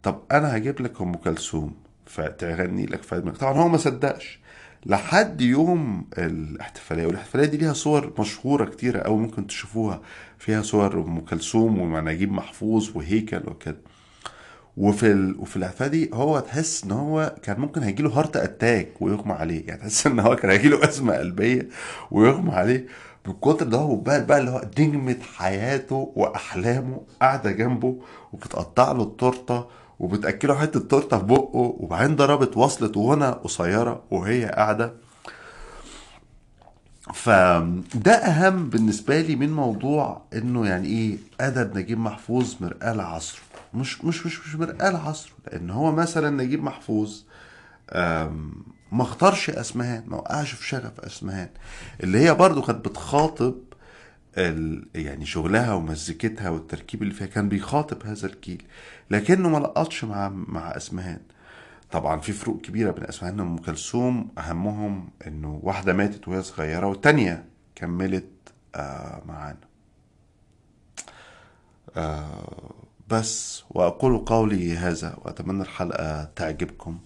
طب 0.03 0.19
أنا 0.31 0.57
هجيب 0.57 0.81
لك 0.81 1.01
أم 1.01 1.15
كلثوم 1.15 1.73
فتغني 2.05 2.85
لك 2.85 3.03
في 3.03 3.21
طبعا 3.21 3.53
هو 3.53 3.67
ما 3.67 3.77
صدقش. 3.77 4.39
لحد 4.85 5.41
يوم 5.41 6.05
الاحتفالية 6.17 7.05
والاحتفالية 7.07 7.45
دي 7.45 7.57
ليها 7.57 7.73
صور 7.73 8.13
مشهورة 8.19 8.65
كتيرة 8.65 8.99
قوي 8.99 9.17
ممكن 9.17 9.47
تشوفوها. 9.47 10.01
فيها 10.39 10.61
صور 10.61 11.01
أم 11.01 11.19
كلثوم 11.19 11.79
ومع 11.79 11.99
نجيب 11.99 12.31
محفوظ 12.31 12.89
وهيكل 12.95 13.41
وكده. 13.47 13.77
وفي 14.77 15.11
ال... 15.11 15.35
وفي 15.39 15.57
الحفلة 15.57 15.87
دي 15.87 16.09
هو 16.13 16.39
تحس 16.39 16.83
إن 16.83 16.91
هو 16.91 17.35
كان 17.43 17.59
ممكن 17.59 17.83
هيجي 17.83 18.03
له 18.03 18.09
heart 18.19 18.37
attack 18.37 19.01
ويغمى 19.01 19.33
عليه. 19.33 19.67
يعني 19.67 19.79
تحس 19.81 20.07
إن 20.07 20.19
هو 20.19 20.35
كان 20.35 20.51
هيجي 20.51 20.69
له 20.69 20.83
أزمة 20.89 21.13
قلبية 21.13 21.69
ويغمى 22.11 22.51
عليه. 22.51 22.87
من 23.27 23.33
كتر 23.33 23.65
ده 23.67 23.77
هو 23.77 23.95
بقى 23.95 24.25
بقى 24.25 24.37
اللي 24.39 24.51
هو 24.51 24.61
نجمة 24.79 25.17
حياته 25.35 26.11
وأحلامه 26.15 27.01
قاعدة 27.21 27.51
جنبه 27.51 27.97
وبتقطع 28.33 28.91
له 28.91 29.03
التورتة 29.03 29.65
وبتأكله 29.99 30.55
حتة 30.55 30.79
تورته 30.79 31.17
في 31.17 31.23
بقه 31.25 31.75
وبعدين 31.79 32.15
ضربت 32.15 32.57
وصلت 32.57 32.97
غنى 32.97 33.25
قصيرة 33.25 34.03
وهي 34.11 34.45
قاعدة. 34.45 34.93
فده 37.13 38.11
أهم 38.13 38.69
بالنسبة 38.69 39.21
لي 39.21 39.35
من 39.35 39.53
موضوع 39.53 40.21
إنه 40.33 40.67
يعني 40.67 40.87
إيه 40.87 41.17
أدب 41.41 41.77
نجيب 41.77 41.99
محفوظ 41.99 42.55
مرآة 42.61 42.93
لعصره. 42.93 43.52
مش 43.73 44.05
مش 44.05 44.25
مش 44.25 44.39
مش 44.47 44.55
مرآة 44.55 44.89
لعصره 44.89 45.33
لأن 45.51 45.69
هو 45.69 45.91
مثلا 45.91 46.43
نجيب 46.43 46.63
محفوظ 46.63 47.23
ما 48.91 49.01
اختارش 49.01 49.49
أسمهان 49.49 50.03
ما 50.07 50.17
وقعش 50.17 50.51
في 50.51 50.67
شغف 50.67 50.99
أسمهان 50.99 51.49
اللي 52.03 52.19
هي 52.19 52.33
برضو 52.33 52.61
كانت 52.61 52.85
بتخاطب 52.87 53.55
ال... 54.37 54.87
يعني 54.95 55.25
شغلها 55.25 55.73
ومزيكتها 55.73 56.49
والتركيب 56.49 57.01
اللي 57.01 57.13
فيها 57.13 57.27
كان 57.27 57.49
بيخاطب 57.49 58.05
هذا 58.05 58.27
الجيل 58.27 58.63
لكنه 59.11 59.49
ما 59.49 59.57
لقطش 59.57 60.03
مع 60.03 60.29
مع 60.29 60.77
أسمهان. 60.77 61.19
طبعا 61.91 62.19
في 62.19 62.31
فروق 62.33 62.61
كبيرة 62.61 62.91
بين 62.91 63.03
أسمهان 63.03 63.39
وأم 63.39 63.57
كلثوم 63.57 64.29
أهمهم 64.37 65.09
إنه 65.27 65.59
واحدة 65.63 65.93
ماتت 65.93 66.27
وهي 66.27 66.43
صغيرة 66.43 66.87
والتانية 66.87 67.45
كملت 67.75 68.29
آه 68.75 69.21
معانا. 69.25 69.57
آه 71.95 72.73
بس 73.07 73.63
وأقول 73.69 74.17
قولي 74.17 74.77
هذا 74.77 75.15
وأتمنى 75.21 75.61
الحلقة 75.61 76.23
تعجبكم. 76.23 76.99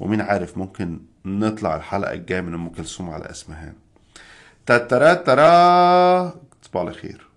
ومين 0.00 0.20
عارف 0.20 0.58
ممكن 0.58 1.00
نطلع 1.24 1.76
الحلقة 1.76 2.12
الجاية 2.12 2.40
من 2.40 2.54
أم 2.54 2.68
كلثوم 2.68 3.10
على 3.10 3.30
أسمهان. 3.30 3.74
تترا 4.66 5.14
ترا 5.14 6.34
تصبحوا 6.62 6.80
على 6.80 6.92
خير 6.92 7.28